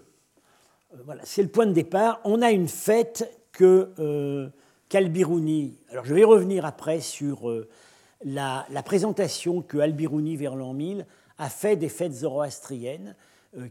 [1.06, 4.50] voilà, c'est le point de départ, on a une fête que euh,
[5.90, 7.70] alors je vais revenir après sur euh,
[8.26, 11.06] la, présentation que Albirouni vers l'an 1000
[11.38, 13.16] a fait des fêtes zoroastriennes,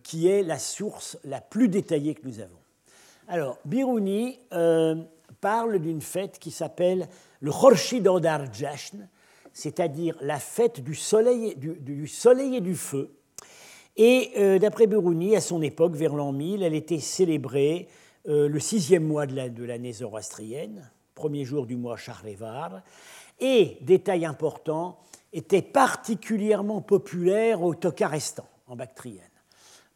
[0.02, 2.61] qui est la source la plus détaillée que nous avons.
[3.28, 4.38] Alors, Biruni
[5.40, 7.08] parle d'une fête qui s'appelle
[7.40, 8.42] le Khorshid Odar
[9.52, 13.14] c'est-à-dire la fête du soleil, du soleil et du feu,
[13.96, 17.88] et euh, d'après Biruni, à son époque, vers l'an 1000, elle était célébrée
[18.28, 22.82] euh, le sixième mois de l'année zoroastrienne, premier jour du mois Charlevar,
[23.40, 24.98] et, détail important,
[25.32, 29.20] était particulièrement populaire au Tokarestan, en Bactrienne.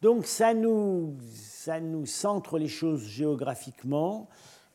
[0.01, 4.27] Donc ça nous, ça nous centre les choses géographiquement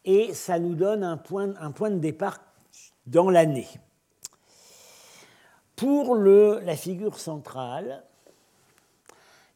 [0.04, 2.40] et ça nous donne un point, un point de départ
[3.06, 3.68] dans l'année.
[5.76, 8.04] Pour le, la figure centrale,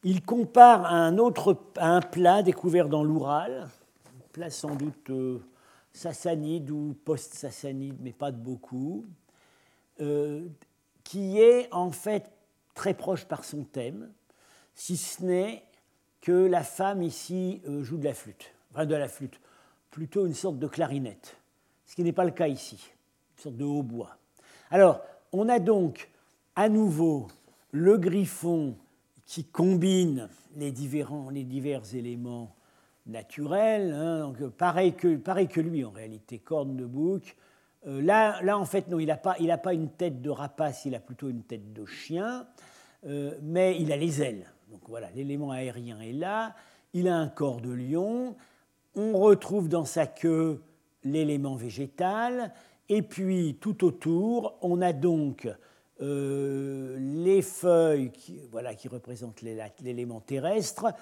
[0.03, 3.67] il compare à un autre un plat découvert dans l'Oural,
[4.05, 5.39] un plat sans doute euh,
[5.91, 9.05] sassanide ou post-sassanide, mais pas de beaucoup,
[9.99, 10.47] euh,
[11.03, 12.31] qui est en fait
[12.73, 14.09] très proche par son thème,
[14.77, 15.63] si ce n'est
[16.21, 19.41] que la femme ici euh, joue de la flûte, enfin de la flûte,
[19.89, 21.35] plutôt une sorte de clarinette,
[21.87, 22.91] ce qui n'est pas le cas ici,
[23.35, 24.15] une sorte de hautbois.
[24.69, 25.01] Alors,
[25.33, 26.09] on a donc
[26.55, 27.27] à nouveau
[27.71, 28.75] le griffon
[29.25, 32.55] qui combine les, différents, les divers éléments
[33.07, 33.91] naturels.
[33.91, 37.35] Hein, pareil, que, lui, en réalité, corne de bouc.
[37.87, 40.93] Euh, là, là, en fait, non, il n'a pas, pas une tête de rapace, il
[40.93, 42.45] a plutôt une tête de chien,
[43.07, 44.45] euh, mais il a les ailes.
[44.69, 46.55] Donc voilà, l'élément aérien est là.
[46.93, 48.35] Il a un corps de lion.
[48.95, 50.61] On retrouve dans sa queue
[51.03, 52.53] l'élément végétal.
[52.89, 55.47] Et puis, tout autour, on a donc
[56.01, 60.93] euh, les feuilles qui, voilà, qui représentent l'élément terrestre,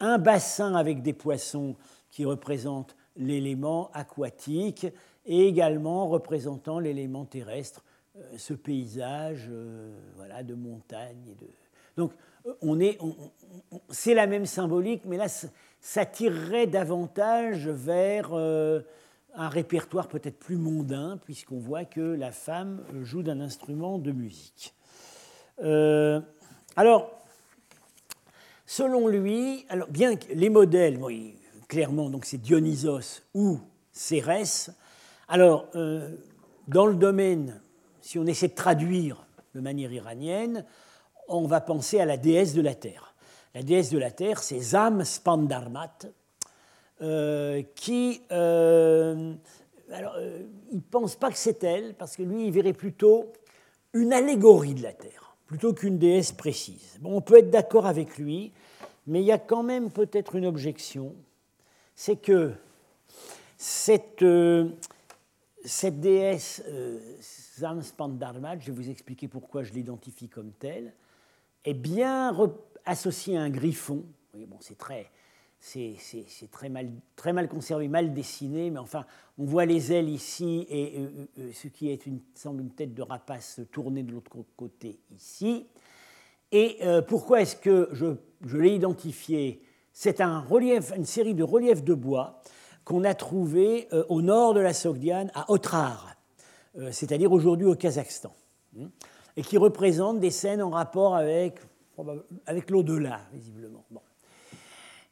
[0.00, 1.76] un bassin avec des poissons
[2.10, 4.86] qui représentent l'élément aquatique
[5.24, 7.82] et également représentant l'élément terrestre,
[8.16, 11.36] euh, ce paysage euh, voilà, de montagne et
[11.96, 12.12] Donc,
[12.60, 12.98] on est,
[13.90, 15.26] c'est la même symbolique, mais là,
[15.80, 18.34] ça tirerait davantage vers
[19.34, 24.74] un répertoire peut-être plus mondain, puisqu'on voit que la femme joue d'un instrument de musique.
[25.62, 26.20] Euh,
[26.76, 27.10] alors,
[28.66, 31.00] selon lui, bien que les modèles,
[31.68, 33.60] clairement, donc c'est Dionysos ou
[33.92, 34.70] Cérès.
[35.28, 36.14] Alors, euh,
[36.68, 37.60] dans le domaine,
[38.00, 40.64] si on essaie de traduire de manière iranienne,
[41.28, 43.14] on va penser à la déesse de la terre.
[43.54, 46.06] La déesse de la terre, c'est Zam Spandarmat,
[47.02, 48.22] euh, qui.
[48.30, 49.34] Euh,
[49.92, 53.32] alors, euh, il ne pense pas que c'est elle, parce que lui, il verrait plutôt
[53.92, 56.98] une allégorie de la Terre, plutôt qu'une déesse précise.
[57.00, 58.52] Bon, on peut être d'accord avec lui,
[59.06, 61.14] mais il y a quand même peut-être une objection
[61.94, 62.52] c'est que
[63.56, 64.24] cette,
[65.64, 66.62] cette déesse
[67.58, 70.92] Zamspandarmat, je vais vous expliquer pourquoi je l'identifie comme telle,
[71.64, 72.36] est bien
[72.84, 74.04] associée à un griffon.
[74.34, 75.10] Oui, bon, c'est très,
[75.62, 79.06] c'est très mal, très mal conservé, mal dessiné, mais enfin,
[79.38, 81.98] on voit les ailes ici et euh, euh, euh, ce qui
[82.34, 85.66] semble une tête de rapace tournée de l'autre côté ici.
[86.54, 88.08] Et pourquoi est-ce que je,
[88.44, 89.62] je l'ai identifié?
[89.90, 92.42] C'est un relief, une série de reliefs de bois
[92.84, 96.14] qu'on a trouvé au nord de la Sogdiane, à Otrar,
[96.90, 98.34] c'est-à-dire aujourd'hui au Kazakhstan,
[98.78, 98.90] hein,
[99.36, 101.60] et qui représentent des scènes en rapport avec,
[102.46, 103.84] avec l'au-delà, visiblement.
[103.90, 104.00] Bon.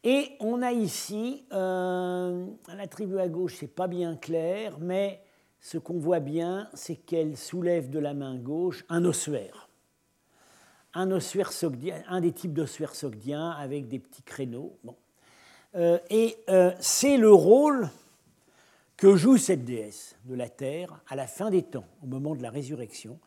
[0.02, 5.22] Et on a ici, euh, la tribu à gauche, c'est pas bien clair, mais
[5.60, 9.68] ce qu'on voit bien, c'est qu'elle soulève de la main gauche un ossuaire.
[10.94, 14.78] Un ossuaire sogdien, un des types d'ossuaires sogdiens avec des petits créneaux.
[14.84, 14.96] Bon.
[15.76, 17.90] Euh, et euh, c'est le rôle
[18.96, 22.42] que joue cette déesse de la terre à la fin des temps, au moment de
[22.42, 23.20] la résurrection.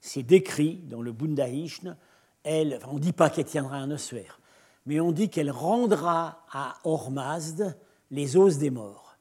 [0.00, 1.96] C'est décrit dans le Bundahishn.
[2.42, 4.40] Elle, on ne dit pas qu'elle tiendra un ossuaire
[4.86, 7.76] mais on dit qu'elle rendra à Ormazd
[8.10, 9.16] les os des morts.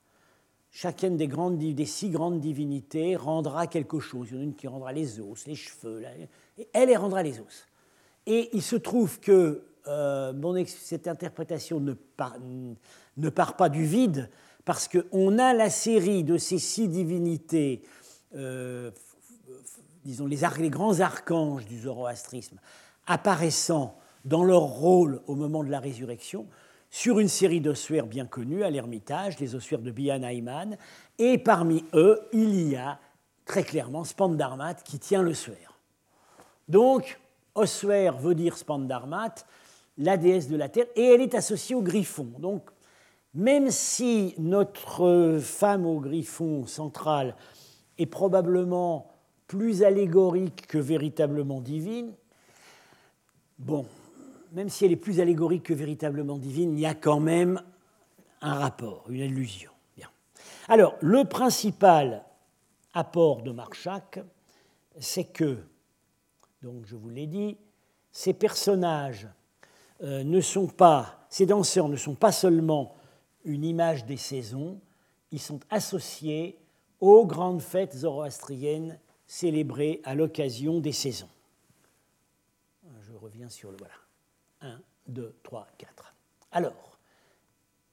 [0.72, 4.30] Chacune des, six grandes divinités rendra quelque chose.
[4.32, 6.04] Il y en a une qui rendra les os, les cheveux,
[6.58, 7.68] et elle, elle rendra les os.
[8.26, 12.38] Et il se trouve que euh, cette interprétation ne part,
[13.18, 14.30] ne part, pas du vide,
[14.64, 17.82] parce qu'on a la série de ces six divinités,
[18.36, 18.92] euh,
[20.04, 22.58] disons les, grands archanges du zoroastrisme,
[23.08, 26.48] apparaissant dans leur rôle au moment de la résurrection
[26.90, 30.22] sur une série d'ossuaires bien connus à l'Ermitage, les ossuaires de Bian
[31.20, 33.00] et parmi eux, il y a
[33.46, 35.78] très clairement Spandarmat qui tient le suaire.
[36.68, 37.20] Donc,
[37.56, 39.36] ossuaire veut dire Spandarmat,
[39.98, 42.28] la déesse de la terre, et elle est associée au griffon.
[42.40, 42.70] Donc,
[43.34, 47.36] même si notre femme au griffon central
[47.98, 49.12] est probablement
[49.50, 52.14] plus allégorique que véritablement divine,
[53.58, 53.88] bon,
[54.52, 57.60] même si elle est plus allégorique que véritablement divine, il y a quand même
[58.42, 59.72] un rapport, une allusion.
[59.98, 60.08] Bien.
[60.68, 62.24] Alors, le principal
[62.94, 64.20] apport de Marchak,
[65.00, 65.58] c'est que,
[66.62, 67.58] donc je vous l'ai dit,
[68.12, 69.28] ces personnages
[70.04, 72.96] euh, ne sont pas, ces danseurs ne sont pas seulement
[73.46, 74.80] une image des saisons,
[75.32, 76.60] ils sont associés
[77.02, 81.30] aux grandes fêtes zoroastriennes célébrées à l'occasion des saisons.
[83.02, 83.94] Je reviens sur le voilà.
[84.62, 86.16] 1, 2, 3, 4.
[86.52, 86.98] Alors,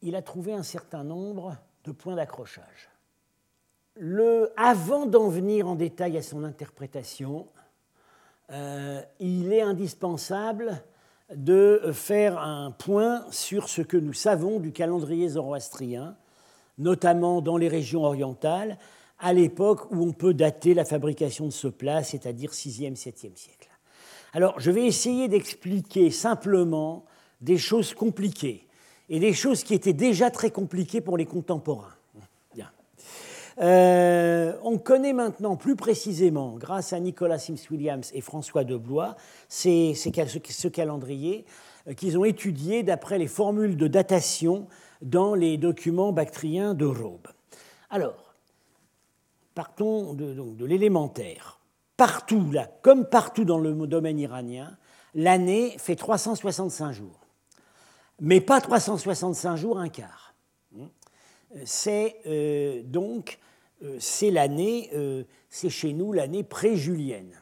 [0.01, 2.89] il a trouvé un certain nombre de points d'accrochage.
[3.97, 7.47] Le, avant d'en venir en détail à son interprétation,
[8.51, 10.83] euh, il est indispensable
[11.35, 16.17] de faire un point sur ce que nous savons du calendrier zoroastrien,
[16.79, 18.79] notamment dans les régions orientales,
[19.19, 23.71] à l'époque où on peut dater la fabrication de ce plat, c'est-à-dire 6e, 7e siècle.
[24.33, 27.05] Alors, je vais essayer d'expliquer simplement
[27.41, 28.67] des choses compliquées
[29.09, 31.97] et des choses qui étaient déjà très compliquées pour les contemporains.
[33.59, 39.17] Euh, on connaît maintenant plus précisément, grâce à Nicolas Sims-Williams et François de Blois,
[39.49, 41.47] ce calendrier
[41.89, 44.67] euh, qu'ils ont étudié d'après les formules de datation
[45.01, 47.29] dans les documents bactriens de Robe.
[47.89, 48.26] Alors,
[49.57, 51.57] partons de l'élémentaire
[51.97, 54.77] partout, là, comme partout dans le domaine iranien,
[55.15, 57.21] l'année fait 365 jours.
[58.21, 60.35] Mais pas 365 jours, un quart.
[61.65, 63.39] C'est euh, donc,
[63.83, 67.41] euh, c'est l'année, euh, c'est chez nous l'année pré-julienne.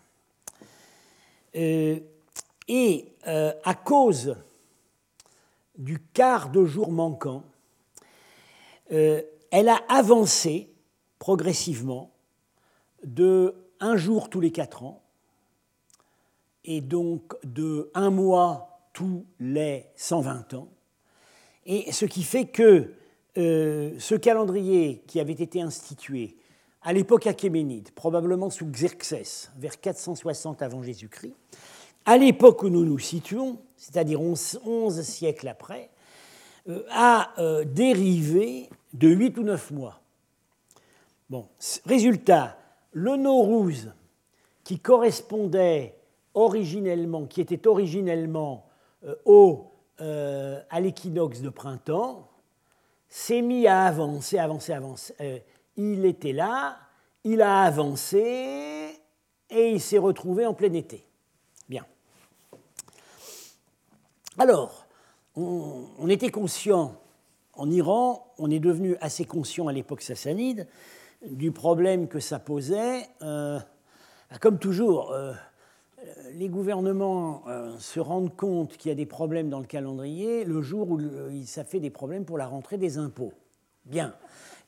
[2.67, 4.37] et à cause
[5.79, 7.45] du quart de jour manquant,
[8.91, 10.74] elle a avancé
[11.25, 12.11] progressivement
[13.03, 15.01] de un jour tous les quatre ans,
[16.67, 20.69] et donc de un mois tous les 120 ans.
[21.65, 22.93] Et ce qui fait que
[23.39, 26.37] euh, ce calendrier qui avait été institué
[26.83, 31.37] à l'époque achéménide, probablement sous Xerxès, vers 460 avant Jésus-Christ,
[32.05, 35.89] à l'époque où nous nous situons, c'est-à-dire 11, siècles après,
[36.69, 40.04] euh, a euh, dérivé de 8 ou 9 mois.
[41.31, 41.49] Bon,
[41.87, 42.59] résultat,
[42.93, 43.93] le Nowruz,
[44.63, 45.97] qui correspondait
[46.35, 48.67] originellement, qui était originellement
[49.25, 52.29] au, à l'équinoxe de printemps,
[53.15, 55.15] s'est mis à avancer, avancer, avancer.
[55.21, 55.39] Euh,
[55.77, 56.77] il était là,
[57.23, 58.99] il a avancé
[59.51, 61.07] et il s'est retrouvé en plein été.
[61.69, 61.87] Bien.
[64.37, 64.89] Alors,
[65.37, 67.01] on, était conscient,
[67.53, 70.67] en Iran, on est devenu assez conscient à l'époque sassanide
[71.31, 73.09] du problème que ça posait.
[73.23, 73.59] Euh,
[74.41, 75.33] comme toujours, euh,
[76.35, 80.63] les gouvernements euh, se rendent compte qu'il y a des problèmes dans le calendrier le
[80.63, 81.01] jour où
[81.47, 83.33] ça fait des problèmes pour la rentrée des impôts.
[83.85, 84.15] Bien.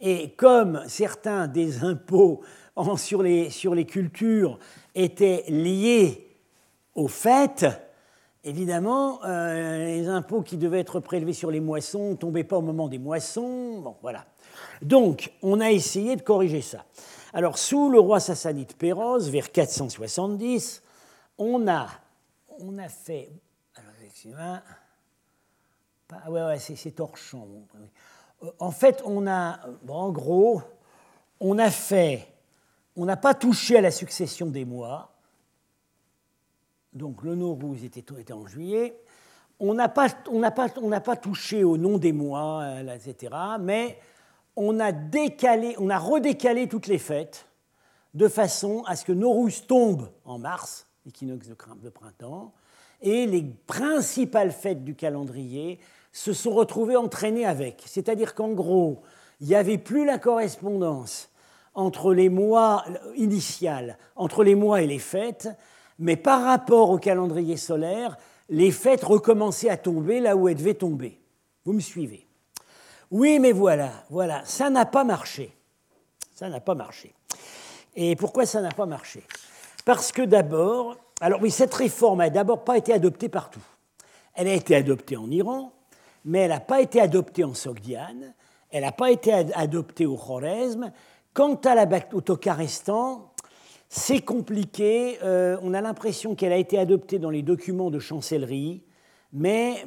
[0.01, 2.43] Et comme certains des impôts
[2.97, 4.59] sur, les, sur les cultures
[4.95, 6.29] étaient liés
[6.95, 7.67] aux fêtes,
[8.45, 12.89] évidemment, les impôts qui devaient être prélevés sur les moissons ne tombaient pas au moment
[12.89, 13.81] des moissons.
[13.81, 14.27] Bon, voilà.
[14.83, 16.85] Donc, on a essayé de corriger ça.
[17.33, 20.83] Alors, sous le roi sassanide Péroz, vers 470,
[21.39, 21.89] on a,
[22.61, 23.31] on a fait.
[23.75, 24.63] Alors, excusez-moi.
[26.29, 27.67] Ouais, ouais, c'est torchon.
[28.43, 29.59] Euh, en fait, on a.
[29.89, 30.63] en gros,
[31.41, 32.29] on a fait.
[32.97, 35.13] On n'a pas touché à la succession des mois.
[36.93, 38.99] Donc, le Nowruz était, était en juillet.
[39.59, 43.35] On n'a pas, pas, pas touché au nom des mois, euh, etc.
[43.61, 43.99] Mais
[44.57, 47.47] on a redécalé toutes les fêtes
[48.15, 52.53] de façon à ce que Nowruz tombe en mars l'équinoxe de printemps,
[53.01, 55.79] et les principales fêtes du calendrier
[56.13, 57.83] se sont retrouvées entraînées avec.
[57.87, 59.03] C'est-à-dire qu'en gros,
[59.41, 61.31] il n'y avait plus la correspondance
[61.75, 62.85] entre les mois
[63.17, 65.49] initiales, entre les mois et les fêtes,
[65.99, 68.17] mais par rapport au calendrier solaire,
[68.49, 71.21] les fêtes recommençaient à tomber là où elles devaient tomber.
[71.65, 72.26] Vous me suivez?
[73.11, 75.53] Oui, mais voilà, voilà, ça n'a pas marché.
[76.35, 77.15] Ça n'a pas marché.
[77.95, 79.23] Et pourquoi ça n'a pas marché?
[79.85, 83.63] Parce que d'abord, alors oui, cette réforme n'a d'abord pas été adoptée partout.
[84.35, 85.73] Elle a été adoptée en Iran,
[86.25, 88.35] mais elle n'a pas été adoptée en Sogdiane,
[88.71, 90.93] elle n'a pas été adoptée au Khorezm.
[91.33, 92.21] Quant à la, au
[93.89, 95.19] c'est compliqué.
[95.23, 98.83] Euh, on a l'impression qu'elle a été adoptée dans les documents de chancellerie,
[99.33, 99.85] mais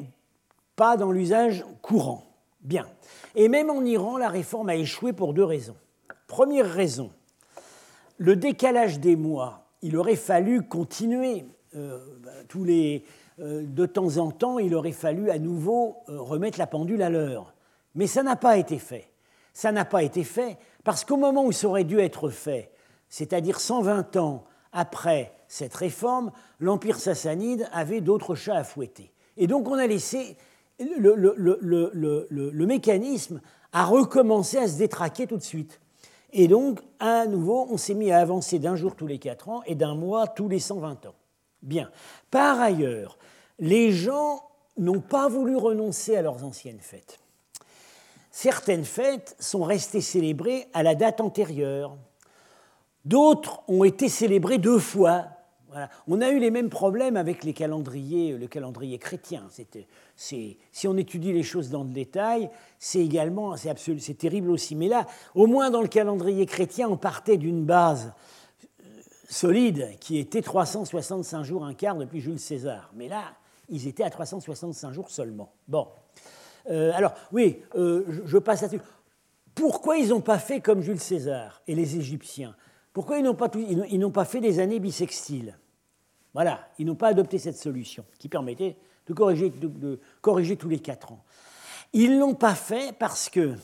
[0.75, 2.28] pas dans l'usage courant.
[2.61, 2.87] Bien.
[3.35, 5.77] Et même en Iran, la réforme a échoué pour deux raisons.
[6.27, 7.11] Première raison,
[8.17, 11.45] le décalage des mois il aurait fallu continuer.
[11.75, 13.03] Euh, bah, tous les,
[13.39, 17.09] euh, de temps en temps, il aurait fallu à nouveau euh, remettre la pendule à
[17.09, 17.53] l'heure.
[17.95, 19.11] Mais ça n'a pas été fait.
[19.53, 22.71] Ça n'a pas été fait parce qu'au moment où ça aurait dû être fait,
[23.09, 29.11] c'est-à-dire 120 ans après cette réforme, l'Empire sassanide avait d'autres chats à fouetter.
[29.37, 30.37] Et donc on a laissé
[30.79, 35.79] le, mécanisme à recommencer à se détraquer tout de suite.
[36.31, 39.63] Et donc, à nouveau, on s'est mis à avancer d'un jour tous les 4 ans
[39.65, 41.15] et d'un mois tous les 120 ans.
[41.61, 41.89] Bien.
[42.31, 43.17] Par ailleurs,
[43.57, 44.43] les gens
[44.77, 47.19] n'ont pas voulu renoncer à leurs anciennes fêtes.
[48.31, 51.97] Certaines fêtes sont restées célébrées à la date antérieure.
[53.05, 55.25] D'autres ont été célébrées deux fois
[56.07, 59.47] on a eu les mêmes problèmes avec les calendriers, le calendrier chrétien.
[60.15, 64.75] si on étudie les choses dans le détail, c'est également, c'est terrible aussi.
[64.75, 65.05] Mais là,
[65.35, 68.13] au moins dans le calendrier chrétien, on partait d'une base
[68.83, 68.89] euh,
[69.29, 72.91] solide qui était 365 jours un quart depuis Jules César.
[72.95, 73.23] Mais là,
[73.69, 75.51] ils étaient à 365 jours seulement.
[75.67, 75.87] Bon.
[76.69, 78.81] Euh, alors, oui, euh, je, passe là-dessus.
[79.55, 82.55] Pourquoi ils n'ont pas fait comme Jules César et les Égyptiens?
[82.99, 85.57] Pourquoi ils n'ont pas, pas, fait des années bissextiles
[86.33, 88.75] Voilà, ils n'ont pas adopté cette solution qui permettait
[89.07, 91.23] de corriger, de, corriger tous les quatre ans.
[91.93, 93.55] Ils ne l'ont pas fait parce que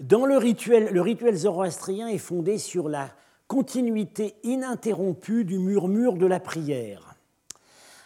[0.00, 3.08] dans le rituel, le rituel zoroastrien est fondé sur la
[3.46, 7.14] continuité ininterrompue du murmure de la prière.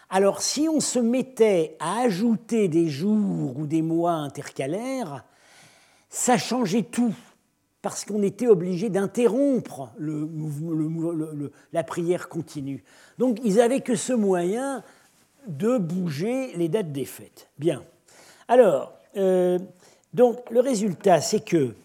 [0.09, 5.25] Alors si on se mettait à ajouter des jours ou des mois intercalaires,
[6.07, 7.13] ça changeait tout
[7.83, 12.83] parce qu'on était obligé d'interrompre la prière continue.
[13.19, 14.83] Donc ils n'avaient que ce moyen
[15.47, 17.49] de bouger les dates des fêtes.
[17.59, 17.83] Bien.
[18.47, 19.59] Alors, euh,
[20.13, 21.75] donc le résultat, c'est que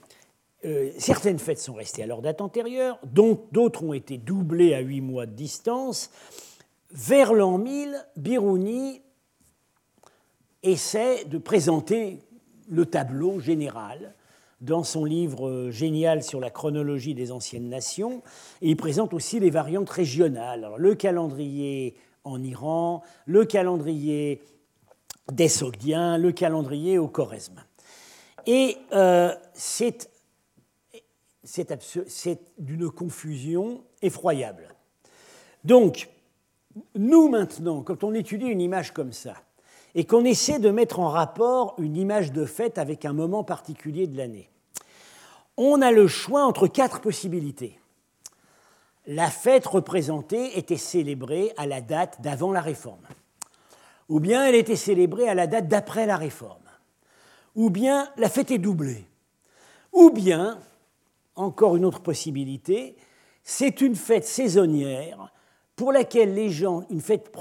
[0.64, 5.00] euh, certaines fêtes sont restées à leur date antérieure, d'autres ont été doublées à huit
[5.00, 6.10] mois de distance.
[6.92, 9.02] vers l'an 1000, Biruni
[10.62, 12.20] essaie de présenter
[12.68, 14.14] le tableau général
[14.60, 18.22] dans son livre euh, génial sur la chronologie des anciennes nations,
[18.60, 20.68] il présente aussi les variantes régionales.
[20.76, 24.42] le calendrier en Iran, le calendrier
[25.32, 27.64] des Sogdiens, le calendrier au Choresme.
[28.46, 30.08] Et euh, c'est
[32.58, 34.74] d'une confusion effroyable.
[35.64, 36.08] Donc,
[36.94, 39.34] nous maintenant, quand on étudie une image comme ça,
[39.94, 44.06] et qu'on essaie de mettre en rapport une image de fête avec un moment particulier
[44.06, 44.50] de l'année.
[45.56, 47.78] On a le choix entre quatre possibilités.
[49.06, 53.06] La fête représentée était célébrée à la date d'avant la réforme,
[54.08, 56.60] ou bien elle était célébrée à la date d'après la réforme,
[57.54, 59.06] ou bien la fête est doublée,
[59.92, 60.58] ou bien,
[61.34, 62.96] encore une autre possibilité,
[63.42, 65.32] c'est une fête saisonnière
[65.74, 67.32] pour laquelle les gens, une fête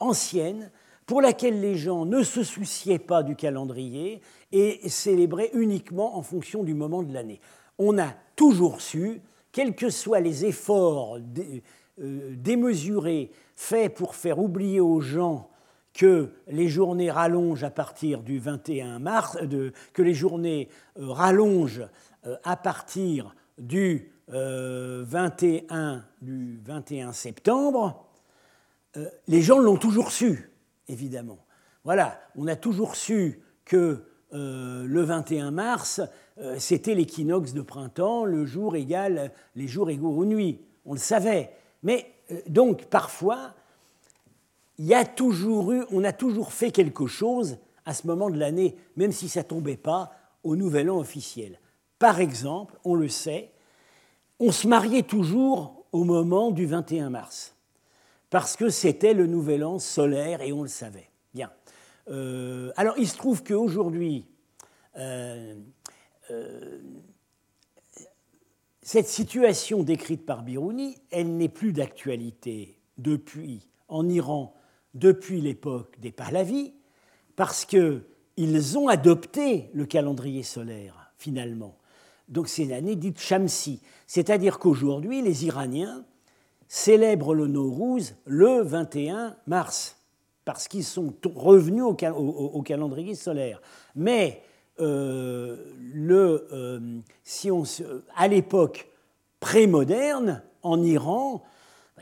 [0.00, 0.70] ancienne,
[1.06, 4.20] pour laquelle les gens ne se souciaient pas du calendrier
[4.52, 7.40] et célébraient uniquement en fonction du moment de l'année.
[7.78, 14.80] On a toujours su, quels que soient les efforts euh, démesurés faits pour faire oublier
[14.80, 15.48] aux gens
[15.94, 19.38] que les journées rallongent à partir du 21 mars,
[19.94, 21.86] que les journées euh, rallongent
[22.26, 28.04] euh, à partir du, 21, du 21 septembre,
[29.28, 30.50] les gens l'ont toujours su
[30.88, 31.38] évidemment.
[31.84, 36.00] Voilà, on a toujours su que euh, le 21 mars,
[36.38, 40.60] euh, c'était l'équinoxe de printemps, le jour égal, les jours égaux aux nuits.
[40.84, 41.52] On le savait.
[41.82, 43.54] Mais euh, donc, parfois,
[44.78, 49.46] on a toujours fait quelque chose à ce moment de l'année, même si ça ne
[49.46, 50.12] tombait pas
[50.42, 51.60] au nouvel an officiel.
[51.98, 53.52] Par exemple, on le sait,
[54.38, 57.55] on se mariait toujours au moment du 21 mars
[58.30, 61.10] parce que c'était le nouvel an solaire et on le savait.
[61.34, 61.52] Bien.
[62.08, 64.26] Euh, alors il se trouve qu'aujourd'hui,
[64.96, 65.54] euh,
[66.30, 66.78] euh,
[68.82, 74.54] cette situation décrite par Biruni, elle n'est plus d'actualité depuis, en Iran,
[74.94, 76.72] depuis l'époque des Pahlavis,
[77.34, 81.76] parce qu'ils ont adopté le calendrier solaire, finalement.
[82.28, 83.82] Donc c'est l'année dite Shamsi.
[84.06, 86.04] C'est-à-dire qu'aujourd'hui, les Iraniens
[86.68, 89.96] célèbrent le Nowruz le 21 mars,
[90.44, 93.60] parce qu'ils sont revenus au, calendrier solaire.
[93.94, 94.42] Mais
[94.80, 95.56] euh,
[95.94, 97.64] le, euh, si on,
[98.16, 98.88] à l'époque
[99.40, 101.44] prémoderne, en Iran,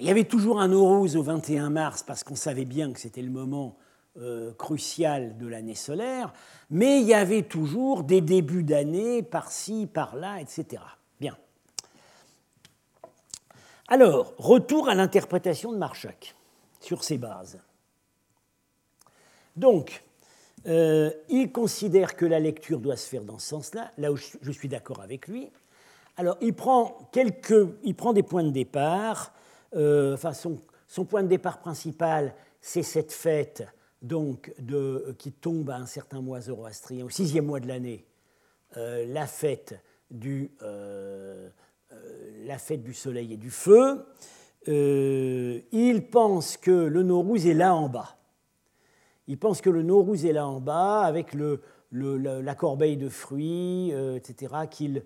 [0.00, 3.22] il y avait toujours un Nowruz au 21 mars, parce qu'on savait bien que c'était
[3.22, 3.76] le moment
[4.16, 6.32] euh, crucial de l'année solaire,
[6.70, 10.82] mais il y avait toujours des débuts d'année par-ci, par-là, etc.
[13.89, 16.35] Alors, retour à l'interprétation de Marchak
[16.80, 17.61] sur ces bases.
[19.57, 20.03] Donc,
[20.66, 24.51] euh, il considère que la lecture doit se faire dans ce sens-là, là où je
[24.51, 25.51] suis d'accord avec lui.
[26.16, 29.35] Alors, il prend, quelques, il prend des points de départ.
[29.74, 33.64] Euh, son, point de départ principal, c'est cette fête
[34.01, 34.55] donc,
[35.18, 38.07] qui tombe à un certain mois zoroastrien, au sixième mois de l'année,
[38.76, 39.74] euh, la fête
[40.11, 40.53] du,
[42.47, 44.05] la fête du soleil et du feu,
[44.68, 48.16] euh, il pense que le Nowruz est là en bas.
[49.26, 51.61] Il pense que le Nowruz est là en bas avec le,
[51.92, 55.05] la corbeille de fruits, euh, etc., qu'il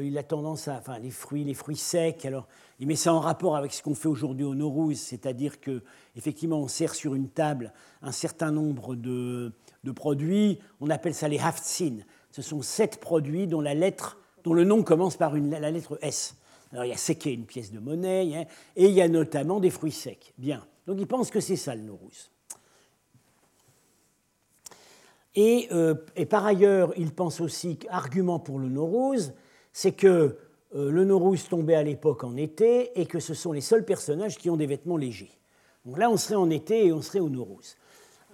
[0.00, 2.24] il a tendance à, enfin, les fruits, les fruits secs.
[2.24, 2.48] Alors,
[2.80, 5.84] il met ça en rapport avec ce qu'on fait aujourd'hui au Nowruz, c'est-à-dire que
[6.16, 7.72] effectivement, on sert sur une table
[8.02, 9.52] un certain nombre de,
[9.84, 10.58] de produits.
[10.80, 11.98] On appelle ça les haftsin.
[12.32, 14.18] Ce sont sept produits dont la lettre
[14.48, 16.34] dont le nom commence par la lettre S.
[16.72, 18.46] Alors il y a séqué, une pièce de monnaie,
[18.76, 20.32] et il y a notamment des fruits secs.
[20.38, 20.64] Bien.
[20.86, 22.30] Donc il pense que c'est ça le Nowruz.
[25.34, 29.32] Et, euh, et, par ailleurs, il pense aussi qu'argument pour le Nowruz,
[29.72, 30.36] c'est que
[30.74, 34.36] euh, le Nowruz tombait à l'époque en été et que ce sont les seuls personnages
[34.36, 35.30] qui ont des vêtements légers.
[35.84, 37.76] Donc là, on serait en été et on serait au Nowruz.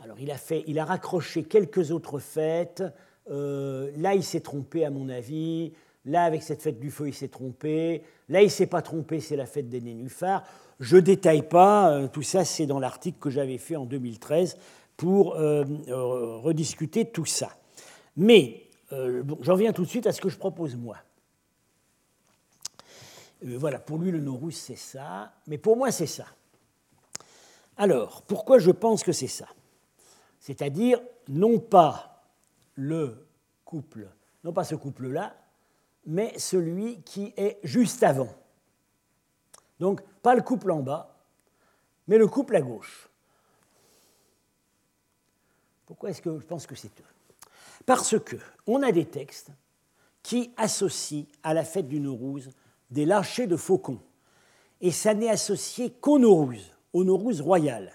[0.02, 2.84] Alors il a, fait, il a raccroché quelques autres fêtes.
[3.30, 5.72] Euh, là, il s'est trompé, à mon avis.
[6.06, 8.02] Là, avec cette fête du feu, il s'est trompé.
[8.28, 10.44] Là, il ne s'est pas trompé, c'est la fête des nénuphars.
[10.80, 14.58] Je ne détaille pas, euh, tout ça, c'est dans l'article que j'avais fait en 2013
[14.96, 17.50] pour euh, euh, rediscuter tout ça.
[18.16, 18.60] Mais
[19.40, 20.96] j'en viens tout de suite à ce que je propose moi.
[23.42, 26.26] voilà, pour lui, le Norus, c'est ça, mais pour moi, c'est ça.
[27.76, 29.48] Alors, pourquoi je pense que c'est ça?
[30.38, 32.24] C'est-à-dire, non pas
[32.76, 33.26] le
[33.64, 34.08] couple,
[34.44, 35.34] non pas ce couple-là,
[36.06, 38.32] mais celui qui est juste avant.
[39.80, 41.16] Donc, pas le couple en bas,
[42.06, 43.08] mais le couple à gauche.
[45.86, 47.48] Pourquoi est-ce que je pense que c'est eux?
[47.86, 48.36] Parce que
[48.66, 49.50] on a des textes
[50.22, 52.48] qui associent à la fête du Nowruz
[52.90, 54.00] des lâchers de faucons.
[54.80, 57.92] Et ça n'est associé qu'au Nowruz, au Nowruz royal.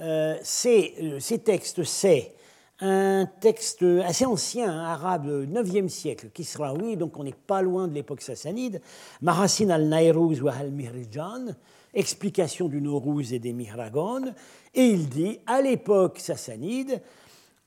[0.00, 2.34] Euh, euh, ces textes, c'est
[2.80, 7.60] un texte assez ancien, un arabe 9e siècle, qui sera, oui, donc on n'est pas
[7.62, 8.80] loin de l'époque sassanide,
[9.20, 11.46] Marasin al-Nairuz wa al-Mihrijan,
[11.94, 14.32] explication du Nowruz et des Mihragon,
[14.74, 17.02] et il dit, à l'époque sassanide,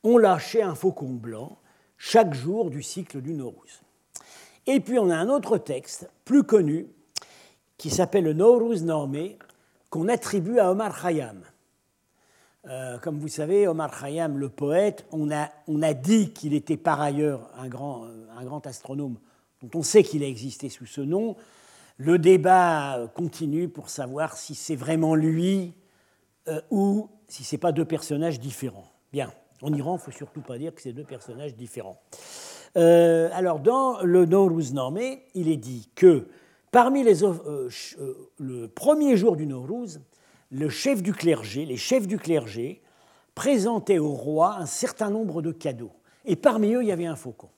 [0.03, 1.57] on lâchait un faucon blanc
[1.97, 3.81] chaque jour du cycle du Nowruz.
[4.65, 6.87] Et puis on a un autre texte, plus connu,
[7.77, 9.37] qui s'appelle le Nowruz Normé,
[9.89, 11.41] qu'on attribue à Omar Khayyam.
[12.67, 16.77] Euh, comme vous savez, Omar Khayyam, le poète, on a, on a dit qu'il était
[16.77, 19.17] par ailleurs un grand, euh, un grand astronome
[19.63, 21.35] dont on sait qu'il a existé sous ce nom.
[21.97, 25.73] Le débat continue pour savoir si c'est vraiment lui
[26.47, 28.91] euh, ou si ce n'est pas deux personnages différents.
[29.11, 29.31] Bien,
[29.63, 31.99] en Iran, il ne faut surtout pas dire que c'est deux personnages différents.
[32.75, 36.27] alors, dans le Nowruz Normé, il est dit que
[36.71, 39.99] parmi les, le premier jour du Nowruz,
[40.51, 42.81] le chef du clergé, les chefs du clergé,
[43.33, 45.93] présentaient au roi un certain nombre de cadeaux.
[46.25, 47.49] Et parmi eux, il y avait un faucon.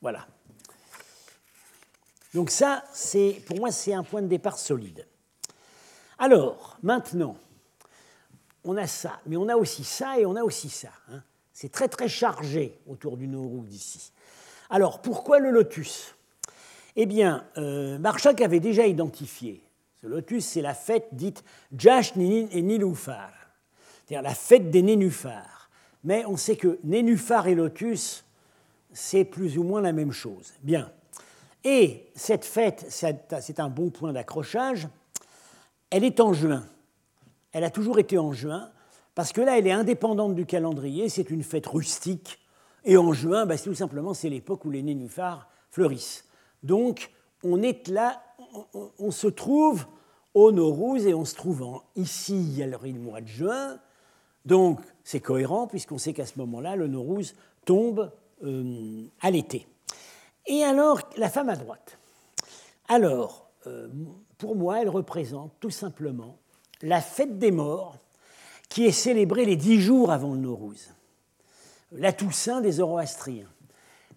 [0.00, 0.26] Voilà.
[2.34, 5.06] Donc ça, c'est, pour moi, c'est un point de départ solide.
[6.18, 7.36] Alors, maintenant,
[8.64, 10.90] on a ça, mais on a aussi ça et on a aussi ça.
[11.10, 11.22] Hein.
[11.52, 14.12] C'est très très chargé autour du Nowruz d'ici.
[14.70, 16.14] Alors, pourquoi le lotus?
[16.96, 19.62] Eh bien, euh, Marchak avait déjà identifié
[20.02, 21.44] ce lotus, c'est la fête dite
[21.76, 23.32] Jash et Nilufar,
[24.04, 25.70] c'est-à-dire la fête des nénuphars.
[26.02, 28.24] Mais on sait que nénuphar et lotus,
[28.92, 30.54] c'est plus ou moins la même chose.
[30.62, 30.90] Bien.
[31.62, 34.88] Et cette fête, c'est un bon point d'accrochage,
[35.90, 36.66] elle est en juin.
[37.52, 38.70] Elle a toujours été en juin,
[39.14, 42.40] parce que là, elle est indépendante du calendrier, c'est une fête rustique.
[42.84, 46.24] Et en juin, bah, tout simplement, c'est l'époque où les nénuphars fleurissent.
[46.64, 47.12] Donc,
[47.44, 48.20] on est là,
[48.98, 49.86] on, se trouve
[50.34, 53.78] au Nowruz et on se trouve ici, il y a le mois de juin,
[54.44, 57.34] donc c'est cohérent puisqu'on sait qu'à ce moment-là, le Nowruz
[57.64, 58.10] tombe
[58.44, 59.66] euh, à l'été.
[60.46, 61.98] Et alors, la femme à droite.
[62.88, 63.88] Alors, euh,
[64.38, 66.36] pour moi, elle représente tout simplement
[66.82, 67.96] la fête des morts
[68.68, 70.92] qui est célébrée les dix jours avant le Nowruz,
[71.92, 73.50] la Toussaint des Zoroastriens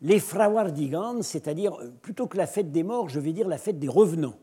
[0.05, 3.79] les Frawardigan, c'est-à-dire euh, plutôt que la fête des morts, je vais dire la fête
[3.79, 4.37] des revenants,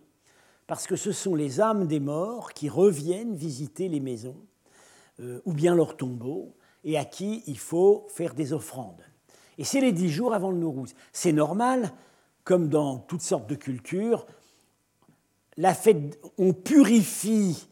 [0.67, 4.37] parce que ce sont les âmes des morts qui reviennent visiter les maisons
[5.21, 9.03] euh, ou bien leurs tombeaux et à qui il faut faire des offrandes.
[9.57, 10.95] Et c'est les dix jours avant le Nowruz.
[11.13, 11.93] C'est normal,
[12.43, 14.27] comme dans toutes sortes de cultures,
[15.57, 17.69] la fête, on purifie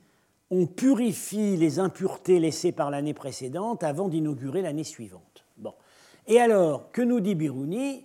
[1.57, 5.30] les impuretés laissées par l'année précédente avant d'inaugurer l'année suivante.
[6.27, 8.05] Et alors, que nous dit Biruni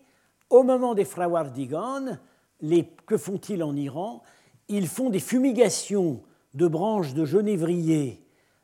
[0.49, 2.17] Au moment des Frawardigan,
[3.05, 4.23] que font-ils en Iran?
[4.67, 6.21] Ils font des fumigations
[6.53, 8.21] de branches de genévrier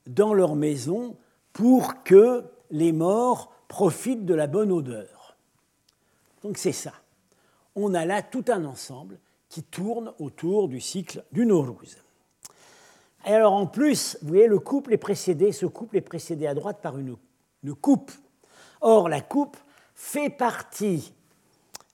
[0.07, 1.15] dans leur maison
[1.53, 5.35] pour que les morts profitent de la bonne odeur.
[6.43, 6.93] Donc c'est ça.
[7.75, 11.97] On a là tout un ensemble qui tourne autour du cycle du Nowruz.
[13.25, 16.53] Et alors en plus, vous voyez, le couple est précédé, ce couple est précédé à
[16.53, 17.15] droite par une,
[17.63, 18.11] une coupe
[18.81, 19.57] Or, la coupe
[19.95, 21.13] fait partie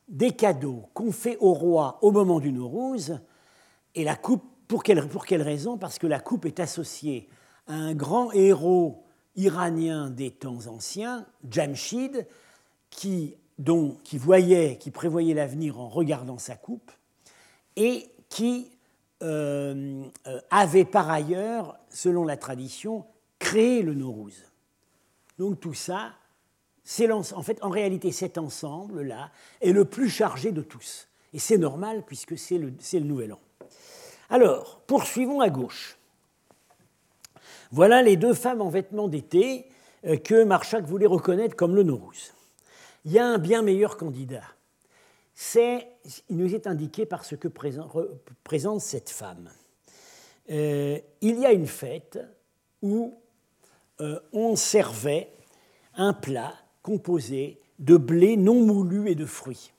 [0.08, 3.20] des cadeaux qu'on fait au roi au moment du Nowruz.
[3.96, 5.78] Et la coupe, pour quelle, pour quelle raison?
[5.78, 7.28] Parce que la coupe est associée
[7.68, 9.04] à un grand héros
[9.36, 12.26] iranien des temps anciens, Jamshid,
[12.90, 13.36] qui,
[14.04, 16.92] qui voyait, qui prévoyait l'avenir en regardant sa coupe,
[17.76, 18.72] et qui
[19.24, 23.06] euh, euh, avait par ailleurs, selon la tradition,
[23.40, 24.46] créé le Nowruz.
[25.38, 26.14] Donc tout ça
[27.02, 29.32] en fait, en réalité, cet ensemble-là
[29.62, 31.08] est le plus chargé de tous.
[31.34, 33.40] Et c'est normal puisque c'est le, nouvel an.
[34.30, 35.98] Alors, poursuivons à gauche.
[37.72, 39.68] Voilà les deux femmes en vêtements d'été
[40.06, 42.34] euh, que Marchak voulait reconnaître comme le Nowruz.
[43.06, 44.44] Il y a un bien meilleur candidat.
[45.56, 49.50] Il nous est indiqué par ce que présente, cette femme.
[50.50, 52.20] Euh, il y a une fête
[52.82, 53.14] où
[54.02, 55.32] euh, on servait
[55.96, 56.54] un plat
[56.88, 59.74] composé de blé non moulu et de fruits.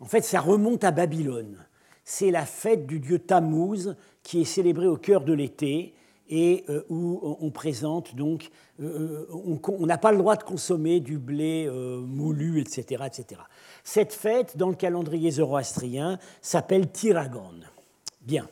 [0.00, 1.58] En fait, ça remonte à Babylone.
[2.04, 5.92] C'est la fête du dieu Tammuz qui est célébrée au cœur de l'été
[6.30, 8.48] et euh, où on présente donc,
[8.80, 13.42] euh, euh, on n'a pas le droit de consommer du blé moulu, etc., etc.
[13.84, 17.60] Cette fête, dans le calendrier zoroastrien, s'appelle Tiragon.
[18.22, 18.48] Bien.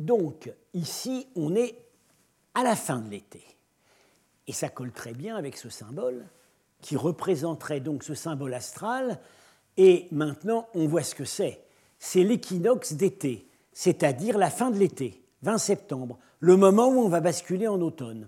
[0.00, 1.76] donc, ici, on est
[2.54, 3.44] à la fin de l'été.
[4.50, 6.26] Et ça colle très bien avec ce symbole
[6.80, 9.20] qui représenterait donc ce symbole astral.
[9.76, 11.60] Et maintenant, on voit ce que c'est.
[12.00, 17.20] C'est l'équinoxe d'été, c'est-à-dire la fin de l'été, 20 septembre, le moment où on va
[17.20, 18.26] basculer en automne.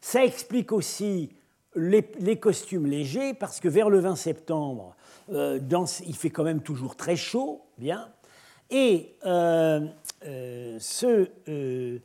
[0.00, 1.30] Ça explique aussi
[1.76, 2.02] les,
[2.40, 4.96] costumes légers, parce que vers le 20 septembre,
[5.30, 5.60] euh,
[6.04, 8.08] il fait quand même toujours très chaud, bien.
[8.70, 9.86] Et euh,
[10.26, 11.98] euh,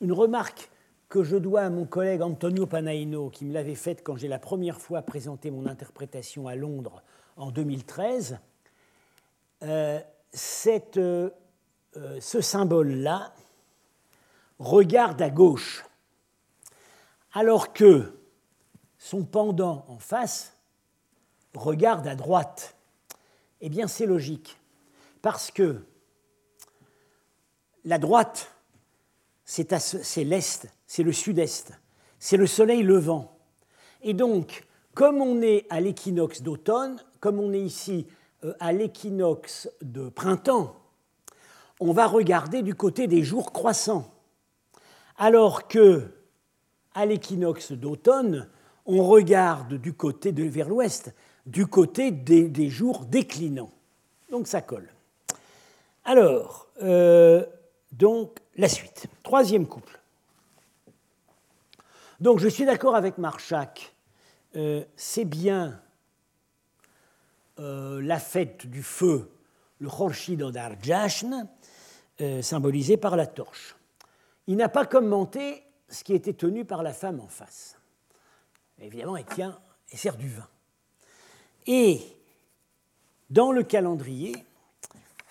[0.00, 0.68] une remarque
[1.12, 4.38] que je dois à mon collègue Antonio Panaino, qui me l'avait faite quand j'ai la
[4.38, 7.02] première fois présenté mon interprétation à Londres
[7.36, 8.38] en 2013,
[10.32, 13.34] cette, ce symbole-là
[14.58, 15.84] regarde à gauche,
[17.34, 18.18] alors que
[18.96, 20.56] son pendant en face
[21.52, 22.74] regarde à droite.
[23.60, 24.58] Eh bien, c'est logique,
[25.20, 25.84] parce que
[27.84, 28.50] la droite,
[29.44, 31.72] c'est l'Est, c'est le Sud-Est,
[32.18, 33.38] c'est le soleil levant.
[34.02, 38.06] Et donc, comme on est à l'équinoxe d'automne, comme on est ici
[38.44, 40.76] euh, à l'équinoxe de printemps,
[41.80, 44.12] on va regarder du côté des jours croissants.
[45.16, 46.02] Alors que,
[46.92, 48.50] à l'équinoxe d'automne,
[48.84, 51.14] on regarde du côté vers l'ouest,
[51.46, 53.72] du côté des, jours déclinants.
[54.30, 54.90] Donc ça colle.
[56.04, 57.46] Alors, euh,
[57.92, 59.06] donc la suite.
[59.22, 60.01] Troisième couple.
[62.22, 63.96] Donc je suis d'accord avec Marchak,
[64.54, 65.82] euh, c'est bien
[67.58, 69.28] euh, la fête du feu,
[69.80, 71.48] le Khorshid Odar Jashn,
[72.40, 73.74] symbolisé par la torche.
[74.46, 77.76] Il n'a pas commenté ce qui était tenu par la femme en face.
[78.80, 79.58] Évidemment, elle tient
[79.90, 80.46] et sert du vin.
[81.66, 82.00] Et
[83.30, 84.36] dans le calendrier,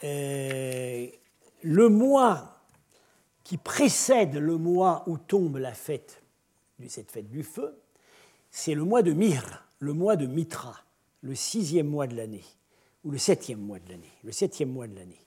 [0.04, 1.08] euh,
[1.64, 2.60] le mois
[3.46, 6.21] qui précède le mois où tombe la fête,
[6.90, 7.80] cette fête du feu,
[8.50, 10.76] c'est le mois de Mir, le mois de Mitra,
[11.22, 12.44] le sixième mois de l'année,
[13.04, 15.26] ou le septième mois de l'année, le septième mois de l'année.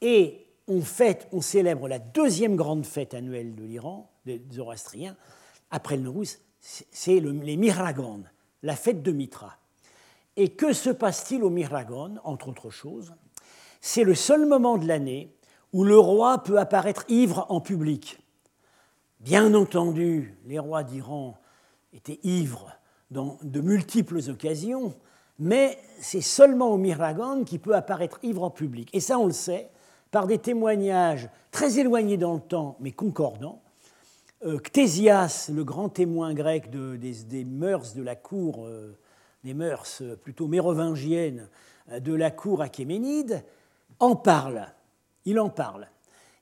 [0.00, 5.16] Et on fête, on célèbre la deuxième grande fête annuelle de l'Iran, des Zoroastriens,
[5.70, 8.24] après le Nowruz, c'est les Miragon,
[8.62, 9.56] la fête de Mitra.
[10.36, 13.14] Et que se passe-t-il au Miragon, entre autres choses?
[13.80, 15.34] C'est le seul moment de l'année
[15.72, 18.18] où le roi peut apparaître ivre en public.
[19.20, 21.36] Bien entendu, les rois d'Iran
[21.92, 22.72] étaient ivres
[23.10, 24.94] dans de multiples occasions,
[25.38, 28.88] mais c'est seulement au Miragon qu'il peut apparaître ivre en public.
[28.94, 29.68] Et ça, on le sait
[30.10, 33.60] par des témoignages très éloignés dans le temps, mais concordants,
[34.46, 38.96] euh, Ctésias, le grand témoin grec des, mœurs de la cour, euh,
[39.44, 41.46] des mœurs euh, plutôt mérovingiennes
[41.90, 43.44] de la cour achéménide,
[43.98, 44.66] en parle.
[45.26, 45.88] Il en parle.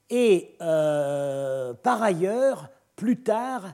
[0.09, 3.73] Et par ailleurs, plus tard,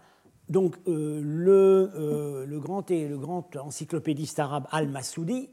[0.50, 5.50] donc, le, grand, le grand encyclopédiste arabe Al-Masoudi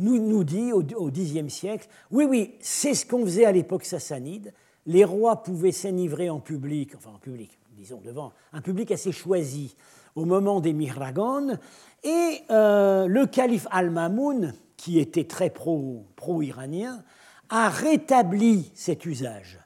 [0.00, 4.52] nous, nous dit au, Xe siècle, oui, oui, c'est ce qu'on faisait à l'époque sassanide,
[4.86, 9.76] les rois pouvaient s'enivrer en public, enfin en public, disons, devant un public assez choisi
[10.16, 11.58] au moment des Mihragon.
[12.02, 17.04] Et euh, le calife Al-Mamoun, qui était très pro-iranien,
[17.50, 19.58] a rétabli cet usage.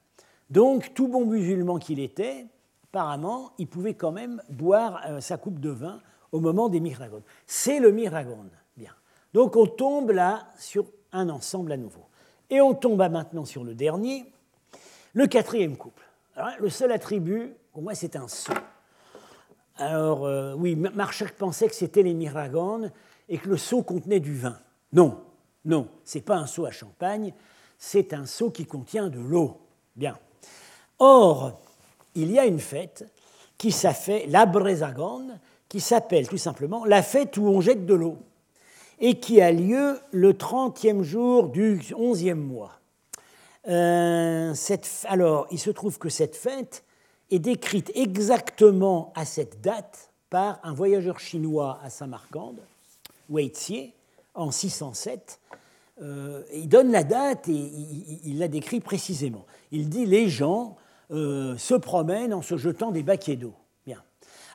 [0.51, 2.47] Donc, tout bon musulman qu'il était,
[2.85, 6.01] apparemment, il pouvait quand même boire euh, sa coupe de vin
[6.33, 7.23] au moment des Mihragon.
[7.47, 8.47] C'est le Mihragon.
[8.77, 8.93] Bien.
[9.33, 12.05] Donc, on tombe là sur un ensemble à nouveau.
[12.51, 14.25] Et on tombe maintenant sur le dernier,
[15.15, 16.05] le quatrième couple.
[16.61, 18.53] le seul attribut pour moi, c'est un sceau.
[19.77, 22.93] Alors, euh, oui, Marchak pensait que c'était les miragones
[23.29, 24.57] et que le seau contenait du vin.
[24.93, 25.21] Non,
[25.65, 27.35] non, ce n'est pas un seau à champagne,
[27.77, 29.61] c'est un seau qui contient de l'eau.
[29.97, 30.17] Bien.
[30.99, 31.61] Or,
[32.15, 33.05] il y a une fête
[33.59, 35.39] qui s'appelle la Brésagone,
[35.69, 38.19] qui s'appelle tout simplement la fête où on jette de l'eau,
[39.01, 42.79] et qui a lieu le 30e jour du 11e mois.
[43.69, 44.55] Euh,
[45.07, 46.85] alors, il se trouve que cette fête
[47.31, 52.61] est décrite exactement à cette date par un voyageur chinois à Samarcande,
[53.31, 53.93] Wei Tsie,
[54.35, 55.41] en 607.
[56.03, 57.71] Euh, il donne la date et
[58.25, 59.47] il, la décrit précisément.
[59.71, 60.77] Il dit les gens
[61.11, 63.55] euh, se promènent en se jetant des baquets d'eau.
[63.87, 64.03] Bien.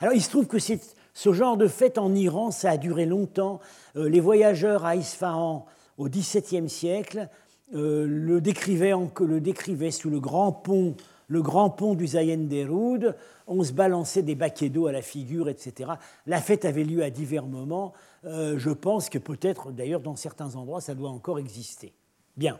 [0.01, 3.59] Alors il se trouve que ce genre de fête en Iran, ça a duré longtemps.
[3.95, 5.65] Euh, les voyageurs à Isfahan
[5.97, 7.27] au XVIIe siècle
[7.71, 10.95] le décrivaient, le, sous le grand pont
[11.29, 13.15] le grand pont du Zayen Deroud,
[13.47, 15.91] on se balançait des baquets d'eau à la figure, etc.
[16.25, 17.93] La fête avait lieu à divers moments.
[18.25, 21.93] Euh, je pense que peut-être, d'ailleurs, dans certains endroits, ça doit encore exister.
[22.35, 22.59] Bien.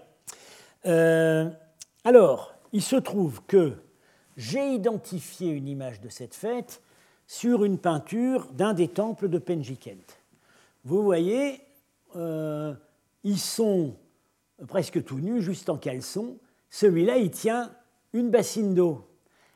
[0.85, 1.49] Euh,
[2.05, 3.73] alors, il se trouve que
[4.37, 6.81] j'ai identifié une image de cette fête
[7.27, 10.17] sur une peinture d'un des temples de Penjikent.
[10.83, 11.61] Vous voyez,
[12.15, 12.73] euh,
[13.23, 13.95] ils sont
[14.67, 16.37] presque tout nus, juste en caleçon.
[16.69, 17.71] Celui-là, il tient
[18.13, 19.05] une bassine d'eau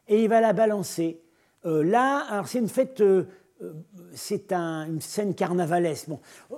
[0.07, 1.21] et il va la balancer.
[1.65, 3.25] Euh, là, alors c'est une fête, euh,
[4.13, 6.09] c'est une scène carnavalesque.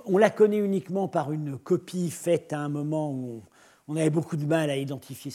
[0.04, 3.42] on la connaît uniquement par une copie faite à un moment où
[3.88, 5.30] on, avait beaucoup de mal à identifier,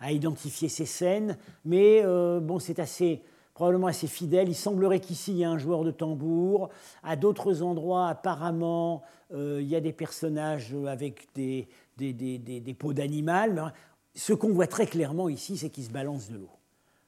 [0.00, 2.02] à identifier ces scènes, mais
[2.40, 3.22] bon, c'est assez
[3.58, 4.48] probablement assez fidèle.
[4.48, 6.68] Il semblerait qu'ici, il y a un joueur de tambour.
[7.02, 9.02] À d'autres endroits, apparemment,
[9.34, 13.74] euh, il y a des personnages avec des, des, des, des peaux d'animal.
[14.14, 16.50] Ce qu'on voit très clairement ici, c'est qu'il se balance de l'eau.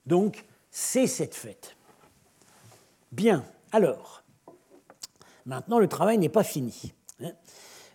[0.07, 1.77] Donc, c'est cette fête.
[3.13, 4.25] Bien, alors,
[5.47, 6.93] maintenant, le travail n'est pas fini.
[7.23, 7.31] Hein.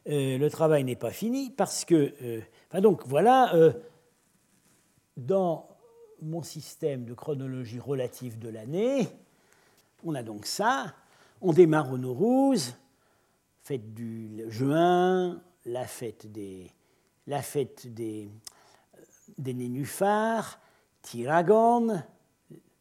[0.07, 2.39] Euh, le travail n'est pas fini parce que, euh,
[2.69, 3.53] enfin donc voilà,
[5.17, 5.69] dans
[6.21, 9.07] mon système de chronologie relative de l'année.
[10.03, 10.93] On a donc ça.
[11.41, 12.73] On démarre au Nowruz,
[13.61, 16.71] fête du juin, la fête des,
[19.37, 20.59] nénuphars,
[21.01, 22.01] Tiragon,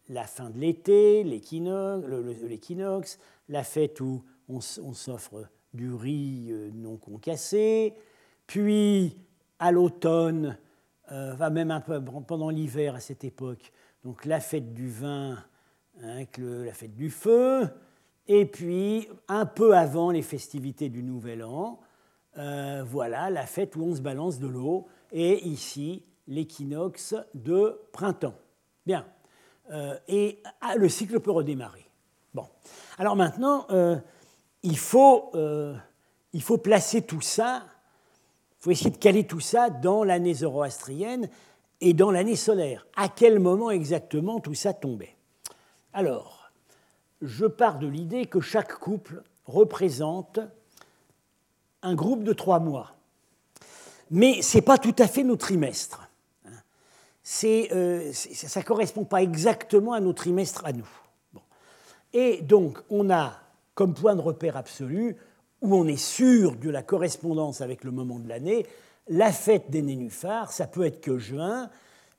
[0.09, 3.19] la fin de l'été, l'équinoxe,
[3.49, 7.95] la fête où on, s'offre du riz euh, non concassé,
[8.47, 9.17] puis
[9.59, 10.57] à l'automne,
[11.11, 13.73] va même un peu pendant l'hiver à cette époque.
[14.05, 15.39] Donc la fête du vin
[16.03, 17.69] avec la fête du feu,
[18.27, 21.81] et puis un peu avant les festivités du Nouvel An,
[22.39, 28.35] euh, voilà la fête où on se balance de l'eau, et ici l'équinoxe de printemps.
[28.87, 29.07] Bien.
[29.71, 31.87] Euh, et ah, le cycle peut redémarrer.
[32.35, 32.47] Bon.
[32.99, 33.67] Alors maintenant,
[34.63, 35.31] il, faut,
[36.33, 37.65] il faut placer tout ça
[38.65, 41.29] faut essayer de caler tout ça dans l'année zoroastrienne
[41.83, 42.87] et dans l'année solaire.
[42.97, 45.15] À quel moment exactement tout ça tombait?
[45.93, 46.51] Alors,
[47.21, 50.41] je pars de l'idée que chaque couple représente
[51.83, 52.95] un groupe de trois mois.
[54.11, 56.09] Mais ce n'est pas tout à fait nos trimestres.
[57.45, 60.89] Euh, ça ne correspond pas exactement à nos trimestres à nous.
[62.15, 63.35] Et donc, on a
[63.75, 65.19] comme point de repère absolu
[65.65, 68.67] où on est sûr de la correspondance avec le moment de l'année,
[69.09, 71.71] la fête des nénuphars, ça peut être que juin,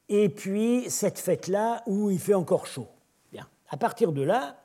[0.10, 2.88] et puis cette fête-là où il fait encore chaud.
[3.32, 3.48] Bien.
[3.70, 4.58] À partir de là,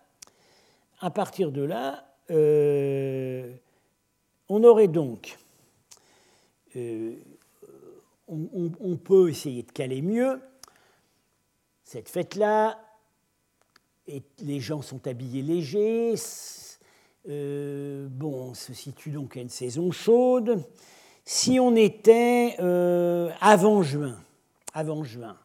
[1.01, 3.53] à partir de là, euh,
[4.49, 5.39] on aurait donc,
[6.74, 7.16] euh,
[8.28, 10.41] on, on, peut essayer de caler mieux
[11.85, 12.81] cette fête-là.
[14.07, 16.14] Et les gens sont habillés légers,
[17.29, 20.62] euh, bon, on se situe donc à une saison chaude.
[21.25, 24.16] Si on était euh, avant juin,
[24.73, 25.37] avant juin,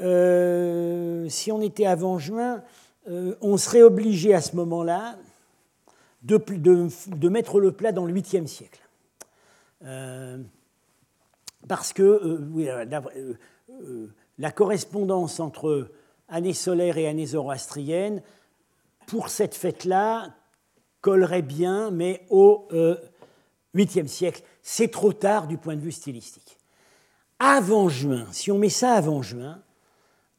[0.00, 2.62] euh, si on était avant juin,
[3.42, 5.18] on serait obligé à ce moment-là
[6.22, 8.80] de, mettre le plat dans le 8e siècle.
[11.68, 12.66] parce que oui,
[14.38, 15.90] la correspondance entre
[16.30, 18.22] année solaire et année zoroastrienne,
[19.06, 20.32] pour cette fête-là,
[21.04, 22.66] collerait bien, mais au
[23.74, 26.58] 8e euh, siècle, c'est trop tard du point de vue stylistique.
[27.38, 29.62] Avant juin, si on met ça avant juin,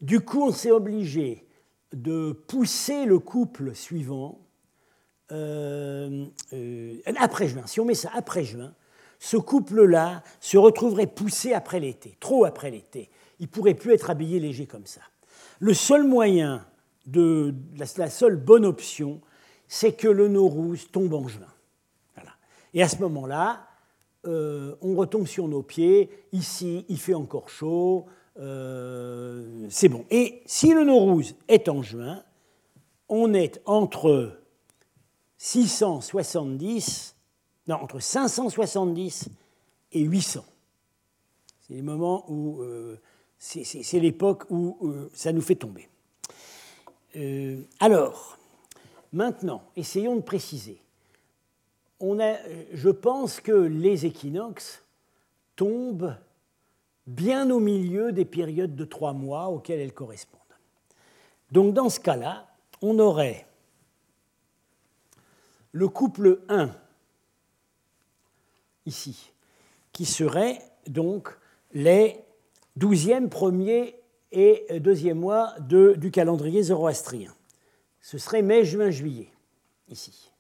[0.02, 1.46] du coup on s'est obligé
[1.94, 4.40] de pousser le couple suivant
[5.32, 7.68] euh, euh, après juin.
[7.68, 8.74] Si on met ça après juin,
[9.20, 13.12] ce couple-là se retrouverait poussé après l'été, trop après l'été.
[13.40, 15.02] Il pourrait plus être habillé léger comme ça.
[15.60, 16.66] Le seul moyen,
[17.06, 19.22] de, la seule bonne option,
[19.68, 21.48] c'est que le Nowruz tombe en juin.
[22.76, 23.66] Et à ce moment-là,
[24.28, 26.10] euh, on retombe sur nos pieds.
[26.34, 28.06] Ici, il fait encore chaud.
[28.38, 30.06] Euh, c'est bon.
[30.12, 32.22] Et si le Nowruz est en juin,
[33.08, 34.42] on est entre
[35.38, 37.16] 670,
[37.68, 39.30] non, entre 570
[39.94, 40.44] et 800.
[41.62, 43.00] C'est les moments où euh,
[43.40, 44.78] c'est l'époque où
[45.14, 45.88] ça nous fait tomber.
[47.80, 48.38] alors,
[49.16, 50.78] Maintenant, essayons de préciser.
[52.02, 54.84] Je pense que les équinoxes
[55.56, 56.14] tombent
[57.08, 60.42] bien au milieu des périodes de trois mois auxquelles elles correspondent.
[61.54, 62.46] Donc dans ce cas-là,
[62.82, 63.48] on aurait
[65.72, 66.72] le couple 1
[68.86, 69.32] ici,
[69.94, 71.30] qui serait donc
[71.74, 72.20] les
[72.78, 73.96] 12e, 1er
[74.34, 77.34] et 2e mois du calendrier zoroastrien
[78.06, 79.32] ce serait mai, juin, juillet,
[79.90, 80.32] ici.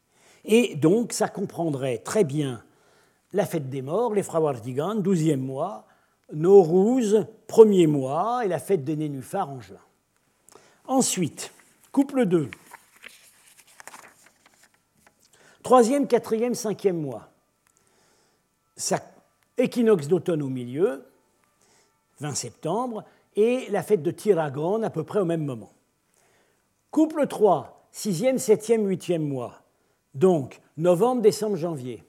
[0.43, 2.63] Et donc, ça comprendrait très bien
[3.33, 5.87] la fête des morts, les Frawardigan, douzième mois,
[6.31, 9.81] Nowruz, premier mois, et la fête des nénuphars en juin.
[10.85, 11.51] Ensuite,
[11.91, 12.51] couple 2.
[15.63, 17.31] Troisième, quatrième, cinquième mois.
[18.75, 18.99] Ça,
[19.57, 21.03] équinoxe d'automne au milieu,
[22.19, 23.05] 20 septembre,
[23.35, 25.74] et la fête de Tiragon à peu près au même moment.
[26.95, 29.63] Couple 3, sixième, septième, huitième mois.
[30.13, 32.05] Donc, novembre, décembre, janvier.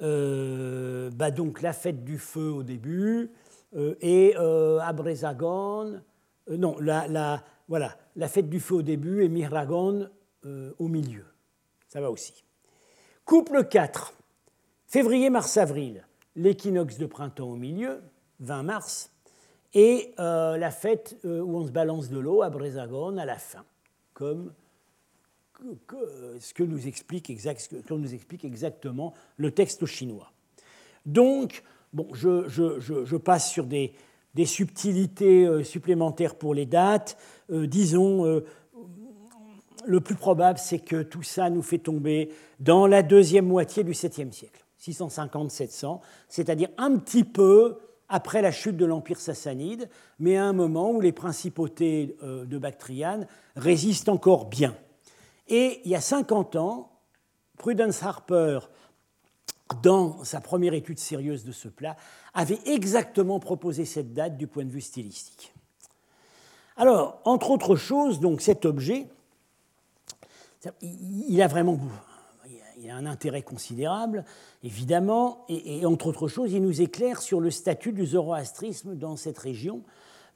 [0.00, 3.30] Euh, bah donc la fête du feu au début,
[3.76, 6.00] euh, et euh, Abrezagon,
[6.48, 10.08] non, la, voilà, la fête du feu au début et Miragon
[10.78, 11.26] au milieu.
[11.86, 12.42] Ça va aussi.
[13.26, 14.14] Couple 4,
[14.86, 18.00] février, mars, avril, l'équinoxe de printemps au milieu,
[18.38, 19.10] 20 mars,
[19.74, 23.62] et la fête où on se balance de l'eau à Brézagone à la fin,
[24.20, 24.52] comme
[26.40, 27.30] ce que nous explique,
[28.44, 30.30] exactement le texte chinois.
[31.06, 31.62] Donc,
[31.92, 33.94] bon, je, passe sur des,
[34.44, 37.16] subtilités euh, supplémentaires pour les dates.
[37.48, 38.42] disons,
[39.86, 43.92] le plus probable, c'est que tout ça nous fait tomber dans la deuxième moitié du
[43.92, 47.78] 7e siècle, 650-700, c'est-à-dire un petit peu
[48.10, 49.88] après la chute de l'Empire sassanide,
[50.18, 54.76] mais à un moment où les principautés euh, de Bactriane résistent encore bien.
[55.48, 56.90] Et il y a 50 ans,
[57.56, 58.60] Prudence Harper,
[59.82, 61.96] dans sa première étude sérieuse de ce plat,
[62.34, 65.52] avait exactement proposé cette date du point de vue stylistique.
[66.76, 69.06] Alors, entre autres choses, donc cet objet,
[70.82, 71.78] il a vraiment
[72.82, 74.24] il a un intérêt considérable,
[74.62, 79.38] évidemment, et, entre autres choses, il nous éclaire sur le statut du zoroastrisme dans cette
[79.38, 79.82] région,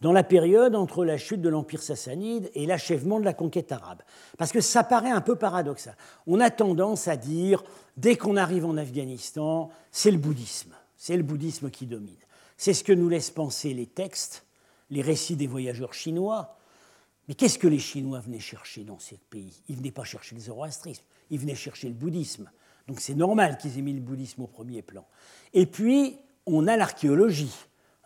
[0.01, 4.03] dans la période entre la chute de l'Empire sassanide et l'achèvement de la conquête arabe.
[4.36, 5.97] Parce que ça paraît un peu paradoxal.
[6.26, 7.64] On a tendance à dire,
[7.97, 12.14] dès qu'on arrive en Afghanistan, c'est le bouddhisme, c'est le bouddhisme qui domine.
[12.57, 14.45] C'est ce que nous laissent penser les textes,
[14.90, 16.59] les récits des voyageurs chinois,
[17.28, 19.62] mais qu'est-ce que les Chinois venaient chercher dans ce pays?
[19.68, 21.05] Ils ne venaient pas chercher le zoroastrisme,
[21.35, 22.51] ils venaient chercher le bouddhisme.
[22.89, 25.07] Donc c'est normal qu'ils aient mis le bouddhisme au premier plan.
[25.53, 26.16] Et puis,
[26.47, 27.55] on a l'archéologie.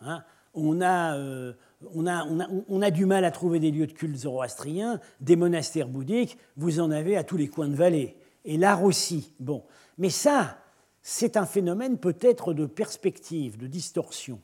[0.01, 0.23] Hein.
[0.53, 1.53] on, a, euh,
[1.93, 4.99] on, a, on, a, on, a, du mal à trouver des lieux de culte zoroastriens,
[5.19, 8.15] des monastères bouddhiques, vous en avez à tous les coins de vallée.
[8.45, 9.33] Et l'art aussi.
[9.39, 9.63] Bon.
[9.97, 10.57] Mais ça,
[11.01, 14.39] c'est un phénomène peut-être de perspective, de distorsion.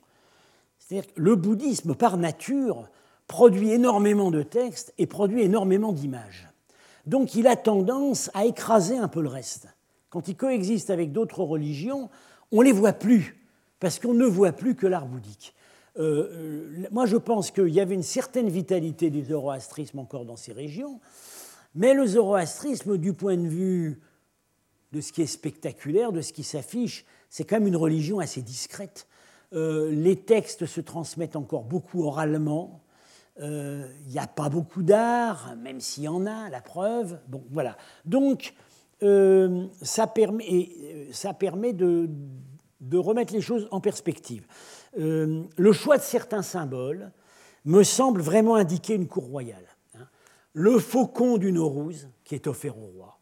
[0.77, 2.89] C'est-à-dire que le bouddhisme, par nature,
[3.27, 6.49] produit énormément de textes et produit énormément d'images.
[7.05, 9.67] Donc il a tendance à écraser un peu le reste.
[10.09, 12.09] Quand il coexiste avec d'autres religions,
[12.51, 13.45] on ne les voit plus,
[13.79, 15.53] parce qu'on ne voit plus que l'art bouddhique.
[15.97, 20.35] Euh, euh, moi, je pense qu'il y avait une certaine vitalité du zoroastrisme encore dans
[20.35, 20.99] ces régions,
[21.73, 24.01] mais le zoroastrisme, du point de vue
[24.91, 28.41] de ce qui est spectaculaire, de ce qui s'affiche, c'est quand même une religion assez
[28.41, 29.07] discrète.
[29.53, 32.81] Euh, les textes se transmettent encore beaucoup oralement,
[33.37, 37.19] il euh, n'y a pas beaucoup d'art, même s'il y en a, la preuve.
[37.27, 37.77] Bon, voilà.
[38.05, 38.53] Donc,
[39.03, 40.69] euh, ça permet,
[41.01, 42.07] euh,
[42.79, 44.47] de, remettre les choses en perspective.
[44.95, 47.11] le choix de certains symboles
[47.65, 49.67] me semble vraiment indiquer une cour royale.
[49.95, 50.07] Hein.
[50.53, 53.19] Le faucon d'une rousse qui est offert au roi.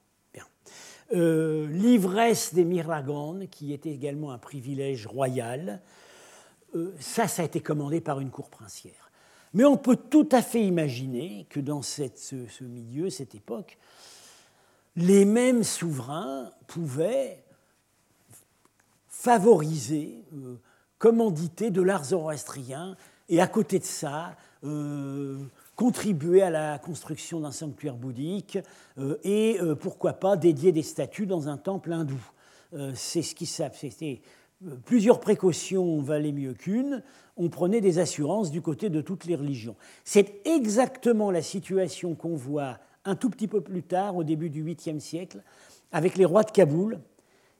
[1.11, 5.81] L'ivresse des Miragones, qui était également un privilège royal.
[6.99, 9.02] ça, ça a été commandé par une cour princière.
[9.53, 12.03] Mais on peut tout à fait imaginer que dans ce,
[12.63, 13.77] milieu, cette époque,
[14.95, 17.43] les mêmes souverains pouvaient
[19.07, 20.55] favoriser, euh,
[20.97, 22.97] commanditer de l'art zoroastrien
[23.29, 25.37] et à côté de ça, euh,
[25.75, 28.57] contribuer à la construction d'un sanctuaire bouddhique
[28.97, 32.21] euh, et pourquoi pas dédier des statues dans un temple hindou.
[32.95, 34.19] C'est ce qui s'appelait
[34.85, 37.03] plusieurs précautions valaient mieux qu'une,
[37.37, 39.75] on prenait des assurances du côté de toutes les religions.
[40.03, 44.63] C'est exactement la situation qu'on voit un tout petit peu plus tard, au début du
[44.63, 45.43] 8e siècle,
[45.91, 46.99] avec les rois de Kaboul.